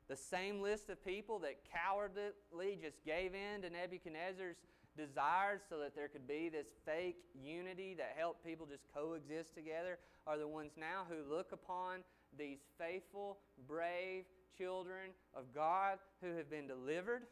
The 0.08 0.15
same 0.15 0.62
list 0.62 0.89
of 0.89 1.03
people 1.03 1.39
that 1.39 1.58
cowardly 1.71 2.77
just 2.82 3.03
gave 3.03 3.34
in 3.34 3.62
to 3.62 3.69
Nebuchadnezzar's 3.69 4.58
desires 4.97 5.62
so 5.69 5.79
that 5.79 5.95
there 5.95 6.07
could 6.07 6.27
be 6.27 6.49
this 6.49 6.67
fake 6.86 7.17
unity 7.33 7.93
that 7.97 8.15
helped 8.17 8.43
people 8.43 8.65
just 8.65 8.83
coexist 8.93 9.53
together 9.55 9.99
are 10.25 10.38
the 10.38 10.47
ones 10.47 10.71
now 10.75 11.05
who 11.07 11.33
look 11.33 11.51
upon 11.51 11.99
these 12.38 12.60
faithful, 12.77 13.38
brave 13.67 14.25
children 14.57 15.12
of 15.33 15.53
God 15.53 15.99
who 16.21 16.36
have 16.36 16.49
been 16.49 16.67
delivered. 16.67 17.23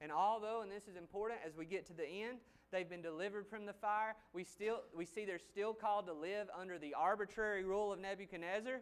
And 0.00 0.12
although, 0.12 0.62
and 0.62 0.70
this 0.70 0.86
is 0.88 0.96
important 0.96 1.40
as 1.44 1.56
we 1.56 1.66
get 1.66 1.86
to 1.88 1.92
the 1.92 2.06
end, 2.06 2.38
they've 2.70 2.88
been 2.88 3.02
delivered 3.02 3.46
from 3.48 3.66
the 3.66 3.72
fire, 3.72 4.14
we, 4.32 4.44
still, 4.44 4.82
we 4.96 5.04
see 5.04 5.24
they're 5.24 5.38
still 5.38 5.74
called 5.74 6.06
to 6.06 6.12
live 6.12 6.48
under 6.58 6.78
the 6.78 6.94
arbitrary 6.94 7.64
rule 7.64 7.92
of 7.92 7.98
Nebuchadnezzar, 7.98 8.80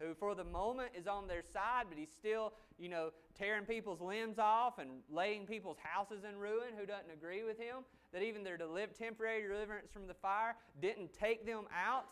who 0.00 0.14
for 0.14 0.34
the 0.34 0.44
moment 0.44 0.90
is 0.98 1.06
on 1.06 1.28
their 1.28 1.42
side, 1.42 1.84
but 1.88 1.98
he's 1.98 2.10
still, 2.10 2.52
you 2.78 2.88
know, 2.88 3.10
tearing 3.38 3.64
people's 3.64 4.00
limbs 4.00 4.38
off 4.38 4.78
and 4.78 4.90
laying 5.10 5.46
people's 5.46 5.78
houses 5.82 6.24
in 6.28 6.38
ruin 6.38 6.74
who 6.78 6.86
doesn't 6.86 7.10
agree 7.12 7.44
with 7.44 7.58
him. 7.58 7.78
That 8.12 8.22
even 8.22 8.44
their 8.44 8.58
temporary 8.58 9.48
deliverance 9.48 9.90
from 9.90 10.06
the 10.06 10.14
fire 10.14 10.54
didn't 10.80 11.12
take 11.12 11.46
them 11.46 11.64
out 11.74 12.06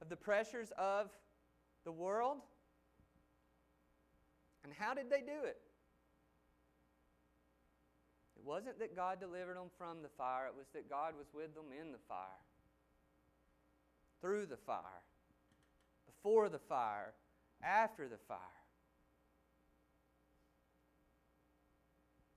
of 0.00 0.08
the 0.08 0.16
pressures 0.16 0.72
of 0.78 1.10
the 1.84 1.92
world. 1.92 2.38
And 4.64 4.72
how 4.72 4.94
did 4.94 5.10
they 5.10 5.20
do 5.20 5.44
it? 5.44 5.58
It 8.36 8.44
wasn't 8.44 8.78
that 8.78 8.96
God 8.96 9.20
delivered 9.20 9.56
them 9.56 9.70
from 9.78 10.02
the 10.02 10.08
fire, 10.08 10.46
it 10.46 10.54
was 10.56 10.66
that 10.74 10.90
God 10.90 11.14
was 11.16 11.26
with 11.32 11.54
them 11.54 11.66
in 11.78 11.92
the 11.92 11.98
fire, 12.08 12.42
through 14.20 14.46
the 14.46 14.56
fire, 14.56 15.05
before 16.26 16.48
the 16.48 16.58
fire, 16.58 17.14
after 17.62 18.08
the 18.08 18.16
fire. 18.26 18.38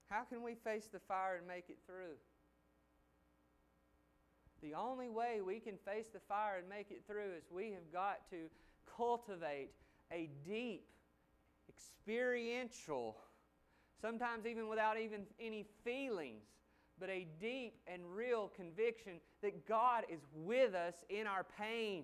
How 0.10 0.24
can 0.24 0.44
we 0.44 0.54
face 0.54 0.90
the 0.92 1.00
fire 1.00 1.38
and 1.38 1.48
make 1.48 1.66
it 1.70 1.78
through? 1.88 2.18
The 4.62 4.76
only 4.76 5.10
way 5.10 5.42
we 5.44 5.60
can 5.60 5.76
face 5.86 6.08
the 6.14 6.20
fire 6.20 6.58
and 6.60 6.70
make 6.70 6.92
it 6.92 7.02
through 7.08 7.32
is 7.36 7.44
we 7.52 7.72
have 7.72 7.92
got 7.92 8.30
to 8.30 8.38
cultivate 8.96 9.72
a 10.12 10.30
deep 10.46 10.86
experiential, 11.68 13.18
sometimes 14.00 14.46
even 14.46 14.68
without 14.68 15.00
even 15.00 15.22
any 15.40 15.66
feelings, 15.84 16.44
but 17.00 17.10
a 17.10 17.26
deep 17.42 17.74
and 17.88 18.04
real 18.14 18.52
conviction 18.56 19.14
that 19.42 19.68
God 19.68 20.04
is 20.12 20.22
with 20.36 20.76
us 20.76 20.94
in 21.10 21.26
our 21.26 21.46
pain. 21.58 22.04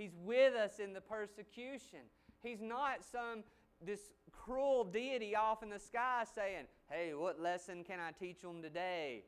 He's 0.00 0.16
with 0.24 0.54
us 0.54 0.78
in 0.78 0.94
the 0.94 1.00
persecution. 1.02 2.08
He's 2.42 2.62
not 2.62 3.04
some 3.04 3.44
this 3.84 4.00
cruel 4.32 4.82
deity 4.82 5.36
off 5.36 5.62
in 5.62 5.68
the 5.68 5.78
sky 5.78 6.24
saying, 6.34 6.64
"Hey, 6.88 7.12
what 7.12 7.38
lesson 7.38 7.84
can 7.84 8.00
I 8.00 8.10
teach 8.12 8.40
them 8.40 8.62
today?" 8.62 9.24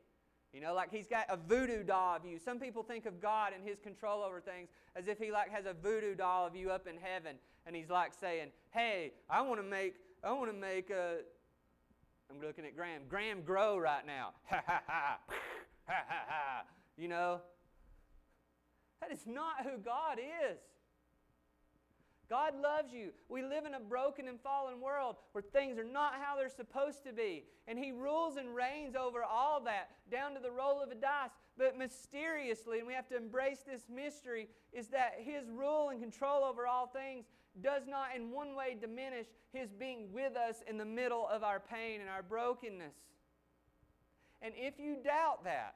You 0.54 0.62
know, 0.62 0.72
like 0.72 0.90
he's 0.90 1.06
got 1.06 1.26
a 1.28 1.37
voodoo 1.37 1.82
doll 1.82 2.16
of 2.16 2.24
you. 2.24 2.38
Some 2.38 2.58
people 2.58 2.82
think 2.82 3.04
of 3.04 3.20
God 3.20 3.52
and 3.54 3.62
his 3.62 3.80
control 3.80 4.22
over 4.22 4.40
things 4.40 4.70
as 4.96 5.08
if 5.08 5.18
he 5.18 5.30
like 5.30 5.50
has 5.50 5.66
a 5.66 5.74
voodoo 5.74 6.14
doll 6.14 6.46
of 6.46 6.56
you 6.56 6.70
up 6.70 6.87
in 6.87 6.96
heaven 6.96 7.37
and 7.66 7.76
he's 7.76 7.90
like 7.90 8.14
saying, 8.14 8.50
"Hey, 8.70 9.12
I 9.28 9.42
want 9.42 9.61
to 9.61 9.66
make 9.66 9.96
I 10.24 10.32
want 10.32 10.50
to 10.50 10.56
make 10.56 10.88
a 10.88 11.18
I'm 12.30 12.40
looking 12.40 12.64
at 12.64 12.74
Graham. 12.74 13.02
Graham 13.11 13.42
grow 13.42 13.76
right 13.76 14.06
now. 14.06 14.31
Ha 14.48 14.62
ha 14.66 14.83
ha. 14.87 15.18
Ha 15.87 16.04
ha 16.08 16.25
ha. 16.29 16.62
You 16.96 17.08
know? 17.08 17.42
That 19.03 19.11
is 19.11 19.27
not 19.27 19.65
who 19.65 19.79
God 19.79 20.19
is. 20.19 20.59
God 22.31 22.55
loves 22.63 22.92
you. 22.92 23.11
We 23.29 23.42
live 23.42 23.67
in 23.67 23.75
a 23.75 23.81
broken 23.81 24.29
and 24.29 24.40
fallen 24.40 24.81
world 24.81 25.17
where 25.33 25.42
things 25.42 25.77
are 25.77 25.85
not 25.85 26.15
how 26.23 26.37
they're 26.37 26.48
supposed 26.48 27.03
to 27.05 27.13
be. 27.13 27.44
And 27.67 27.77
He 27.77 27.90
rules 27.90 28.37
and 28.37 28.55
reigns 28.55 28.94
over 28.94 29.25
all 29.25 29.61
that, 29.65 29.90
down 30.11 30.35
to 30.35 30.40
the 30.40 30.53
roll 30.53 30.81
of 30.81 30.90
a 30.90 30.94
dice. 30.94 31.31
But 31.59 31.77
mysteriously, 31.77 32.79
and 32.79 32.87
we 32.87 32.94
have 32.94 33.09
to 33.09 33.17
embrace 33.17 33.59
this 33.67 33.83
mystery, 33.92 34.48
is 34.73 34.87
that 34.88 35.17
His 35.19 35.50
rule 35.50 35.90
and 35.90 36.00
control 36.00 36.44
over 36.44 36.67
all 36.67 36.87
things 36.87 37.27
does 37.61 37.83
not 37.88 38.17
in 38.17 38.31
one 38.31 38.55
way 38.55 38.77
diminish 38.81 39.27
His 39.53 39.73
being 39.73 40.13
with 40.13 40.37
us 40.37 40.63
in 40.69 40.79
the 40.79 40.87
middle 40.87 41.27
of 41.29 41.42
our 41.42 41.59
pain 41.59 42.00
and 42.00 42.09
our 42.09 42.23
brokenness. 42.23 42.94
And 44.40 44.55
if 44.57 44.79
you 44.79 44.96
doubt 45.05 45.44
that, 45.44 45.75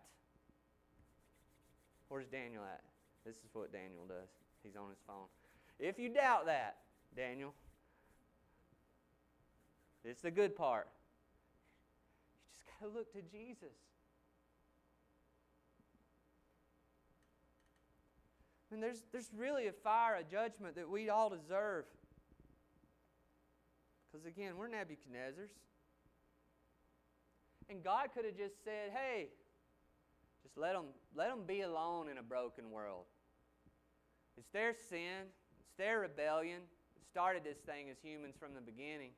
where's 2.08 2.28
Daniel 2.28 2.62
at? 2.62 2.82
This 3.26 3.36
is 3.38 3.54
what 3.54 3.72
Daniel 3.72 4.04
does. 4.06 4.28
He's 4.62 4.76
on 4.76 4.88
his 4.88 5.00
phone. 5.04 5.26
If 5.80 5.98
you 5.98 6.08
doubt 6.08 6.46
that, 6.46 6.76
Daniel, 7.16 7.52
it's 10.04 10.22
the 10.22 10.30
good 10.30 10.54
part. 10.54 10.86
You 12.38 12.54
just 12.54 12.80
got 12.80 12.86
to 12.86 12.96
look 12.96 13.12
to 13.14 13.22
Jesus. 13.22 13.74
I 18.70 18.74
mean, 18.74 18.80
there's, 18.80 19.02
there's 19.10 19.30
really 19.36 19.66
a 19.66 19.72
fire, 19.72 20.14
a 20.14 20.22
judgment 20.22 20.76
that 20.76 20.88
we 20.88 21.08
all 21.08 21.28
deserve. 21.28 21.84
Because 24.10 24.24
again, 24.24 24.56
we're 24.56 24.68
Nebuchadnezzar's. 24.68 25.50
And 27.68 27.82
God 27.82 28.10
could 28.14 28.24
have 28.24 28.36
just 28.36 28.62
said, 28.64 28.92
hey, 28.94 29.26
just 30.44 30.56
let 30.56 30.74
them, 30.74 30.86
let 31.16 31.30
them 31.30 31.40
be 31.44 31.62
alone 31.62 32.08
in 32.08 32.18
a 32.18 32.22
broken 32.22 32.70
world. 32.70 33.06
It's 34.36 34.48
their 34.52 34.74
sin, 34.74 35.30
it's 35.60 35.76
their 35.78 36.00
rebellion. 36.00 36.60
It 36.96 37.04
started 37.10 37.44
this 37.44 37.58
thing 37.58 37.90
as 37.90 37.96
humans 38.02 38.34
from 38.38 38.54
the 38.54 38.60
beginning. 38.60 39.10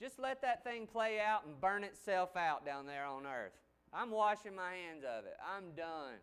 Just 0.00 0.18
let 0.18 0.42
that 0.42 0.62
thing 0.62 0.86
play 0.86 1.18
out 1.20 1.44
and 1.44 1.60
burn 1.60 1.82
itself 1.82 2.36
out 2.36 2.64
down 2.64 2.86
there 2.86 3.04
on 3.04 3.26
earth. 3.26 3.52
I'm 3.92 4.10
washing 4.10 4.54
my 4.54 4.70
hands 4.70 5.02
of 5.02 5.24
it. 5.24 5.36
I'm 5.42 5.74
done. 5.76 6.20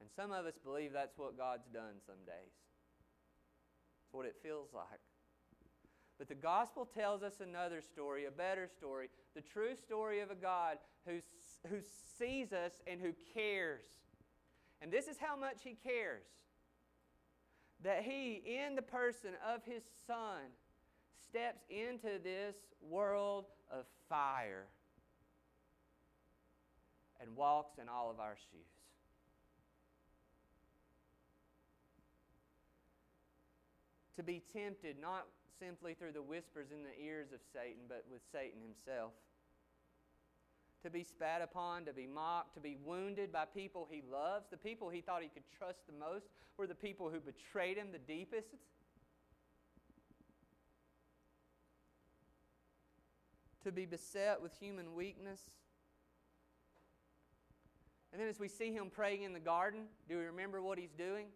And 0.00 0.08
some 0.16 0.32
of 0.32 0.46
us 0.46 0.54
believe 0.62 0.92
that's 0.92 1.18
what 1.18 1.36
God's 1.36 1.66
done 1.74 2.00
some 2.06 2.24
days. 2.24 2.54
It's 4.04 4.12
what 4.12 4.24
it 4.24 4.36
feels 4.42 4.68
like. 4.72 5.00
But 6.18 6.28
the 6.28 6.34
gospel 6.34 6.86
tells 6.86 7.22
us 7.22 7.40
another 7.40 7.80
story, 7.80 8.24
a 8.24 8.30
better 8.30 8.66
story, 8.66 9.08
the 9.34 9.40
true 9.40 9.76
story 9.76 10.20
of 10.20 10.30
a 10.30 10.34
God 10.34 10.78
who, 11.06 11.20
who 11.68 11.76
sees 12.18 12.52
us 12.52 12.72
and 12.86 13.00
who 13.00 13.12
cares. 13.34 13.82
And 14.80 14.92
this 14.92 15.08
is 15.08 15.16
how 15.18 15.36
much 15.36 15.58
He 15.62 15.74
cares 15.74 16.24
that 17.82 18.02
He, 18.02 18.42
in 18.44 18.74
the 18.74 18.82
person 18.82 19.30
of 19.54 19.64
His 19.64 19.82
Son, 20.06 20.40
steps 21.28 21.62
into 21.68 22.18
this 22.22 22.56
world 22.80 23.46
of 23.70 23.84
fire 24.08 24.66
and 27.20 27.36
walks 27.36 27.78
in 27.78 27.88
all 27.88 28.10
of 28.10 28.20
our 28.20 28.36
shoes. 28.50 28.60
To 34.16 34.22
be 34.22 34.42
tempted 34.52 34.96
not 35.00 35.26
simply 35.60 35.94
through 35.94 36.12
the 36.12 36.22
whispers 36.22 36.68
in 36.72 36.82
the 36.82 37.04
ears 37.04 37.28
of 37.32 37.40
Satan, 37.52 37.82
but 37.88 38.04
with 38.10 38.20
Satan 38.32 38.60
himself. 38.62 39.12
To 40.84 40.90
be 40.90 41.02
spat 41.02 41.42
upon, 41.42 41.84
to 41.86 41.92
be 41.92 42.06
mocked, 42.06 42.54
to 42.54 42.60
be 42.60 42.76
wounded 42.84 43.32
by 43.32 43.44
people 43.44 43.88
he 43.90 44.02
loves. 44.10 44.46
The 44.50 44.56
people 44.56 44.88
he 44.88 45.00
thought 45.00 45.22
he 45.22 45.28
could 45.28 45.42
trust 45.58 45.80
the 45.86 45.92
most 45.92 46.26
were 46.56 46.66
the 46.66 46.74
people 46.74 47.10
who 47.10 47.18
betrayed 47.18 47.76
him 47.76 47.88
the 47.92 47.98
deepest. 47.98 48.54
To 53.64 53.72
be 53.72 53.86
beset 53.86 54.40
with 54.40 54.52
human 54.60 54.94
weakness. 54.94 55.40
And 58.12 58.20
then 58.20 58.28
as 58.28 58.38
we 58.38 58.48
see 58.48 58.72
him 58.72 58.88
praying 58.90 59.22
in 59.22 59.32
the 59.32 59.40
garden, 59.40 59.82
do 60.08 60.16
we 60.16 60.24
remember 60.24 60.62
what 60.62 60.78
he's 60.78 60.92
doing? 60.96 61.26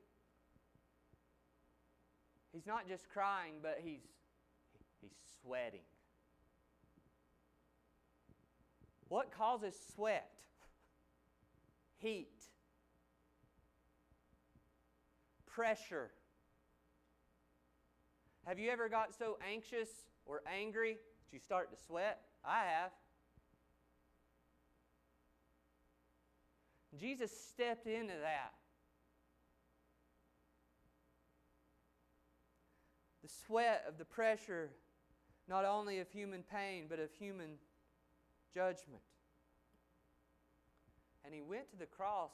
He's 2.53 2.67
not 2.67 2.87
just 2.87 3.09
crying, 3.09 3.55
but 3.63 3.81
he's, 3.83 4.03
he's 5.01 5.13
sweating. 5.43 5.81
What 9.13 9.31
causes 9.31 9.75
sweat? 9.95 10.31
Heat, 11.99 12.33
pressure. 15.45 16.11
Have 18.47 18.59
you 18.59 18.71
ever 18.71 18.89
got 18.89 19.15
so 19.15 19.37
anxious 19.47 19.91
or 20.25 20.41
angry 20.51 20.93
that 20.95 21.35
you 21.37 21.41
start 21.41 21.71
to 21.73 21.85
sweat? 21.85 22.23
I 22.43 22.61
have. 22.61 22.91
Jesus 26.99 27.31
stepped 27.39 27.87
into 27.87 28.15
that. 28.15 28.55
The 33.23 33.29
sweat 33.47 33.85
of 33.87 33.99
the 33.99 34.07
pressure, 34.07 34.71
not 35.51 35.67
only 35.67 35.99
of 35.99 36.09
human 36.09 36.43
pain, 36.51 36.87
but 36.89 36.99
of 36.99 37.13
human 37.13 37.59
judgment. 38.55 39.03
And 41.25 41.35
he 41.35 41.41
went 41.41 41.71
to 41.71 41.77
the 41.77 41.87
cross 41.87 42.33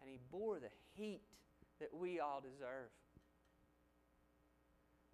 and 0.00 0.10
he 0.10 0.18
bore 0.30 0.58
the 0.58 0.68
heat 0.94 1.22
that 1.80 1.88
we 1.92 2.20
all 2.20 2.40
deserve. 2.40 2.90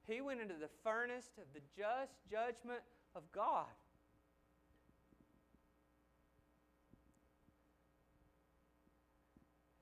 He 0.06 0.20
went 0.20 0.40
into 0.40 0.54
the 0.54 0.68
furnace 0.82 1.30
of 1.38 1.44
the 1.54 1.60
just 1.76 2.12
judgment 2.30 2.80
of 3.14 3.22
God. 3.32 3.66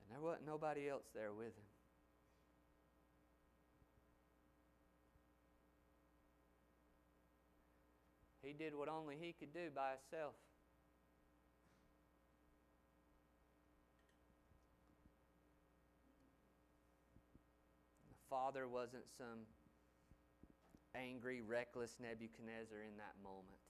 And 0.03 0.12
there 0.12 0.20
wasn't 0.20 0.46
nobody 0.46 0.88
else 0.88 1.05
there 1.14 1.32
with 1.32 1.57
him. 1.57 1.68
He 8.49 8.55
did 8.55 8.74
what 8.74 8.88
only 8.88 9.14
he 9.20 9.34
could 9.38 9.53
do 9.53 9.68
by 9.74 9.90
himself. 10.01 10.32
The 18.09 18.16
Father 18.30 18.66
wasn't 18.66 19.05
some 19.18 19.44
angry, 20.94 21.42
reckless 21.42 21.96
Nebuchadnezzar 22.01 22.78
in 22.80 22.96
that 22.96 23.20
moment. 23.22 23.61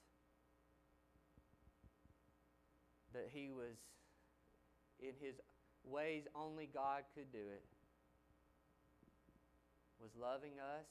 That 3.14 3.30
he 3.32 3.50
was, 3.50 3.74
in 5.00 5.14
his 5.20 5.40
ways 5.82 6.28
only 6.36 6.68
God 6.72 7.02
could 7.16 7.32
do 7.32 7.50
it, 7.50 7.64
was 10.00 10.12
loving 10.14 10.60
us 10.60 10.86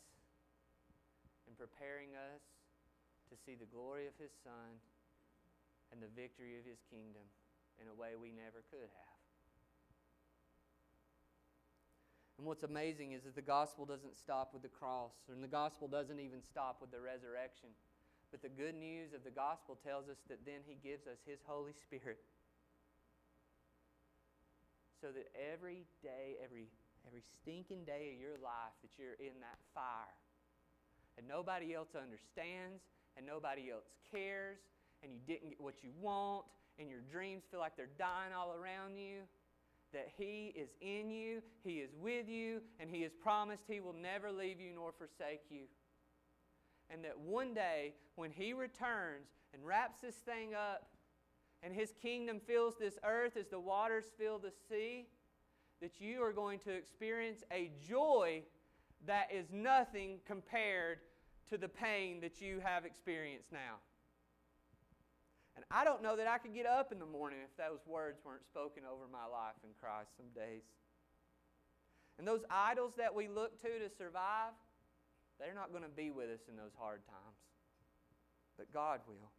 and 1.48 1.58
preparing 1.58 2.10
us 2.10 2.57
to 3.30 3.36
see 3.36 3.56
the 3.56 3.70
glory 3.70 4.08
of 4.08 4.16
His 4.20 4.32
Son 4.44 4.80
and 5.92 6.02
the 6.02 6.12
victory 6.16 6.60
of 6.60 6.66
His 6.66 6.80
kingdom 6.92 7.24
in 7.80 7.88
a 7.88 7.96
way 7.96 8.18
we 8.18 8.32
never 8.32 8.66
could 8.72 8.90
have. 8.90 9.18
And 12.38 12.46
what's 12.46 12.64
amazing 12.64 13.14
is 13.14 13.24
that 13.24 13.34
the 13.34 13.42
gospel 13.42 13.86
doesn't 13.86 14.16
stop 14.16 14.54
with 14.54 14.62
the 14.62 14.70
cross, 14.70 15.14
and 15.32 15.44
the 15.44 15.50
gospel 15.50 15.88
doesn't 15.88 16.20
even 16.20 16.42
stop 16.46 16.78
with 16.82 16.92
the 16.92 17.02
resurrection. 17.02 17.70
But 18.30 18.44
the 18.44 18.54
good 18.54 18.76
news 18.76 19.14
of 19.14 19.24
the 19.24 19.34
gospel 19.34 19.80
tells 19.82 20.06
us 20.06 20.22
that 20.30 20.46
then 20.46 20.62
He 20.68 20.78
gives 20.78 21.08
us 21.08 21.18
His 21.26 21.40
Holy 21.46 21.74
Spirit. 21.74 22.20
So 24.98 25.14
that 25.14 25.30
every 25.38 25.86
day, 26.02 26.42
every, 26.44 26.74
every 27.06 27.22
stinking 27.22 27.86
day 27.86 28.18
of 28.18 28.20
your 28.20 28.42
life, 28.42 28.74
that 28.82 28.98
you're 28.98 29.14
in 29.22 29.38
that 29.46 29.62
fire. 29.70 30.18
And 31.20 31.28
nobody 31.28 31.78
else 31.78 31.94
understands, 31.94 32.82
and 33.18 33.26
nobody 33.26 33.72
else 33.72 33.86
cares 34.12 34.60
and 35.04 35.12
you 35.12 35.20
didn't 35.28 35.50
get 35.50 35.62
what 35.62 35.84
you 35.84 35.90
want 36.00 36.46
and 36.80 36.90
your 36.90 37.02
dreams 37.12 37.44
feel 37.50 37.60
like 37.60 37.76
they're 37.76 37.90
dying 37.98 38.34
all 38.38 38.54
around 38.54 38.98
you, 38.98 39.22
that 39.94 40.10
He 40.18 40.54
is 40.56 40.70
in 40.82 41.10
you, 41.10 41.42
He 41.64 41.78
is 41.78 41.92
with 42.00 42.30
you, 42.30 42.62
and 42.80 42.90
He 42.90 43.02
has 43.02 43.14
promised 43.14 43.64
He 43.68 43.80
will 43.80 43.96
never 44.00 44.32
leave 44.32 44.60
you 44.60 44.74
nor 44.76 44.92
forsake 44.92 45.42
you. 45.50 45.64
And 46.90 47.04
that 47.04 47.20
one 47.20 47.54
day, 47.54 47.94
when 48.16 48.32
He 48.32 48.54
returns 48.54 49.28
and 49.54 49.66
wraps 49.66 50.02
this 50.02 50.16
thing 50.16 50.54
up, 50.54 50.90
and 51.64 51.74
His 51.74 51.94
kingdom 52.02 52.40
fills 52.46 52.76
this 52.80 53.00
earth 53.04 53.38
as 53.38 53.48
the 53.48 53.60
waters 53.60 54.06
fill 54.18 54.38
the 54.38 54.54
sea, 54.70 55.08
that 55.82 56.00
you 56.00 56.22
are 56.22 56.34
going 56.34 56.60
to 56.60 56.72
experience 56.72 57.44
a 57.52 57.72
joy 57.88 58.44
that 59.06 59.30
is 59.34 59.48
nothing 59.52 60.20
compared 60.26 61.00
to 61.50 61.58
the 61.58 61.68
pain 61.68 62.22
that 62.22 62.42
you 62.42 62.60
have 62.64 62.86
experienced 62.86 63.52
now. 63.52 63.80
And 65.56 65.66
I 65.72 65.84
don't 65.84 66.04
know 66.04 66.16
that 66.16 66.28
I 66.28 66.38
could 66.38 66.54
get 66.54 66.66
up 66.66 66.92
in 66.92 67.00
the 67.00 67.06
morning 67.06 67.40
if 67.44 67.56
those 67.58 67.80
words 67.88 68.20
weren't 68.24 68.46
spoken 68.46 68.84
over 68.86 69.06
my 69.12 69.26
life 69.26 69.58
in 69.64 69.72
Christ 69.82 70.10
some 70.16 70.28
days. 70.36 70.62
And 72.20 72.28
those 72.28 72.42
idols 72.50 72.94
that 72.98 73.14
we 73.14 73.28
look 73.28 73.60
to 73.62 73.68
to 73.68 73.90
survive, 73.98 74.54
they're 75.40 75.56
not 75.56 75.72
going 75.72 75.84
to 75.84 75.90
be 75.90 76.12
with 76.12 76.30
us 76.30 76.42
in 76.50 76.58
those 76.58 76.74
hard 76.78 77.02
times. 77.08 77.42
But 78.58 78.72
God 78.74 79.02
will. 79.08 79.32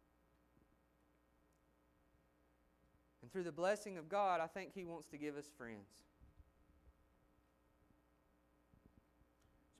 And 3.21 3.31
through 3.31 3.43
the 3.43 3.51
blessing 3.51 3.97
of 3.97 4.09
God, 4.09 4.41
I 4.41 4.47
think 4.47 4.73
He 4.73 4.85
wants 4.85 5.07
to 5.09 5.17
give 5.17 5.37
us 5.37 5.45
friends. 5.57 6.08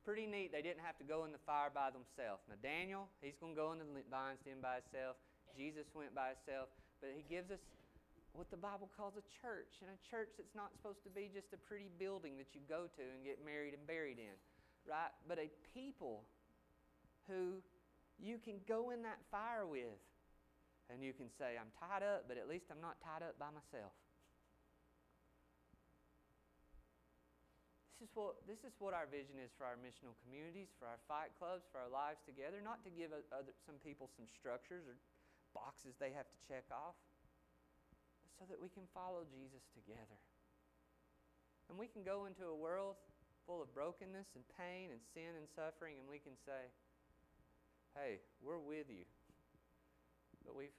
Pretty 0.09 0.25
neat. 0.25 0.49
They 0.49 0.65
didn't 0.65 0.81
have 0.81 0.97
to 0.97 1.05
go 1.05 1.29
in 1.29 1.29
the 1.29 1.43
fire 1.45 1.69
by 1.69 1.93
themselves. 1.93 2.41
Now, 2.49 2.57
Daniel, 2.65 3.05
he's 3.21 3.37
going 3.37 3.53
to 3.53 3.59
go 3.61 3.69
in 3.69 3.77
the 3.77 3.85
lion's 4.09 4.41
den 4.41 4.57
by 4.57 4.81
himself. 4.81 5.21
Jesus 5.53 5.85
went 5.93 6.17
by 6.17 6.33
himself. 6.33 6.73
But 6.97 7.13
he 7.13 7.21
gives 7.29 7.53
us 7.53 7.61
what 8.33 8.49
the 8.49 8.57
Bible 8.57 8.89
calls 8.97 9.13
a 9.21 9.25
church. 9.37 9.69
And 9.85 9.93
a 9.93 10.01
church 10.09 10.33
that's 10.33 10.57
not 10.57 10.73
supposed 10.73 11.05
to 11.05 11.13
be 11.13 11.29
just 11.29 11.53
a 11.53 11.61
pretty 11.61 11.93
building 12.01 12.41
that 12.41 12.57
you 12.57 12.65
go 12.65 12.89
to 12.89 13.03
and 13.05 13.21
get 13.21 13.37
married 13.45 13.77
and 13.77 13.85
buried 13.85 14.17
in, 14.17 14.33
right? 14.89 15.13
But 15.29 15.37
a 15.37 15.53
people 15.77 16.25
who 17.29 17.61
you 18.17 18.41
can 18.41 18.57
go 18.65 18.89
in 18.89 19.05
that 19.05 19.21
fire 19.29 19.69
with. 19.69 20.01
And 20.89 21.05
you 21.05 21.13
can 21.13 21.29
say, 21.37 21.53
I'm 21.53 21.69
tied 21.77 22.01
up, 22.01 22.25
but 22.25 22.41
at 22.41 22.49
least 22.49 22.73
I'm 22.73 22.81
not 22.81 22.97
tied 23.05 23.21
up 23.21 23.37
by 23.37 23.53
myself. 23.53 23.93
This 27.99 28.07
is 28.07 28.15
what 28.15 28.39
this 28.47 28.63
is 28.63 28.71
what 28.79 28.95
our 28.95 29.11
vision 29.11 29.35
is 29.43 29.51
for 29.59 29.67
our 29.67 29.75
missional 29.75 30.15
communities, 30.23 30.71
for 30.79 30.87
our 30.87 31.03
fight 31.03 31.35
clubs, 31.35 31.67
for 31.67 31.83
our 31.83 31.91
lives 31.91 32.23
together. 32.23 32.63
Not 32.63 32.79
to 32.87 32.91
give 32.95 33.11
other, 33.11 33.51
some 33.67 33.75
people 33.83 34.07
some 34.07 34.23
structures 34.31 34.87
or 34.87 34.95
boxes 35.51 35.99
they 35.99 36.15
have 36.15 36.23
to 36.31 36.39
check 36.47 36.63
off, 36.71 36.95
but 38.23 38.31
so 38.39 38.47
that 38.47 38.55
we 38.55 38.71
can 38.71 38.87
follow 38.95 39.27
Jesus 39.27 39.67
together. 39.75 40.15
And 41.67 41.75
we 41.75 41.91
can 41.91 42.07
go 42.07 42.23
into 42.23 42.47
a 42.47 42.55
world 42.55 42.95
full 43.43 43.59
of 43.59 43.67
brokenness 43.75 44.31
and 44.31 44.47
pain 44.55 44.95
and 44.95 45.03
sin 45.11 45.35
and 45.35 45.43
suffering, 45.51 45.99
and 45.99 46.07
we 46.07 46.23
can 46.23 46.39
say, 46.47 46.71
Hey, 47.99 48.23
we're 48.39 48.63
with 48.63 48.87
you. 48.87 49.03
But 50.47 50.55
we've, 50.55 50.71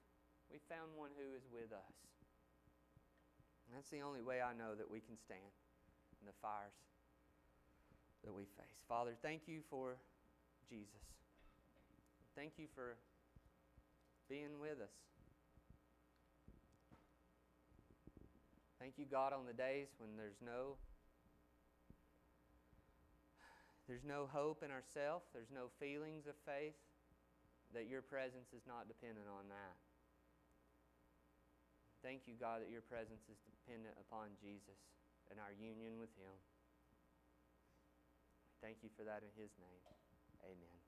we've 0.49 0.65
found 0.73 0.97
one 0.97 1.13
who 1.21 1.37
is 1.37 1.45
with 1.53 1.69
us. 1.69 1.97
And 3.69 3.77
that's 3.77 3.93
the 3.93 4.01
only 4.01 4.25
way 4.25 4.41
I 4.41 4.57
know 4.57 4.73
that 4.73 4.89
we 4.89 5.05
can 5.05 5.21
stand 5.21 5.53
in 6.17 6.25
the 6.25 6.35
fires 6.41 6.73
that 8.25 8.33
we 8.33 8.45
face. 8.45 8.81
Father, 8.89 9.13
thank 9.23 9.43
you 9.47 9.61
for 9.71 9.97
Jesus. 10.69 11.03
Thank 12.37 12.53
you 12.59 12.67
for 12.75 12.97
being 14.29 14.61
with 14.61 14.81
us. 14.81 14.95
Thank 18.79 18.95
you, 18.97 19.05
God, 19.05 19.33
on 19.33 19.45
the 19.45 19.53
days 19.53 19.89
when 19.99 20.17
there's 20.17 20.41
no 20.41 20.81
there's 23.91 24.07
no 24.07 24.31
hope 24.31 24.63
in 24.63 24.71
ourselves, 24.71 25.27
there's 25.35 25.51
no 25.51 25.67
feelings 25.83 26.31
of 26.31 26.39
faith, 26.47 26.79
that 27.75 27.91
your 27.91 28.07
presence 28.07 28.55
is 28.55 28.63
not 28.63 28.87
dependent 28.87 29.27
on 29.27 29.51
that. 29.51 29.75
Thank 31.99 32.31
you, 32.31 32.39
God, 32.39 32.63
that 32.63 32.71
your 32.71 32.87
presence 32.87 33.27
is 33.27 33.37
dependent 33.51 33.99
upon 33.99 34.31
Jesus 34.39 34.79
and 35.29 35.43
our 35.43 35.51
union 35.59 35.99
with 35.99 36.15
him. 36.17 36.39
Thank 38.63 38.83
you 38.83 38.91
for 38.97 39.05
that 39.05 39.23
in 39.23 39.33
his 39.41 39.51
name. 39.59 39.81
Amen. 40.45 40.80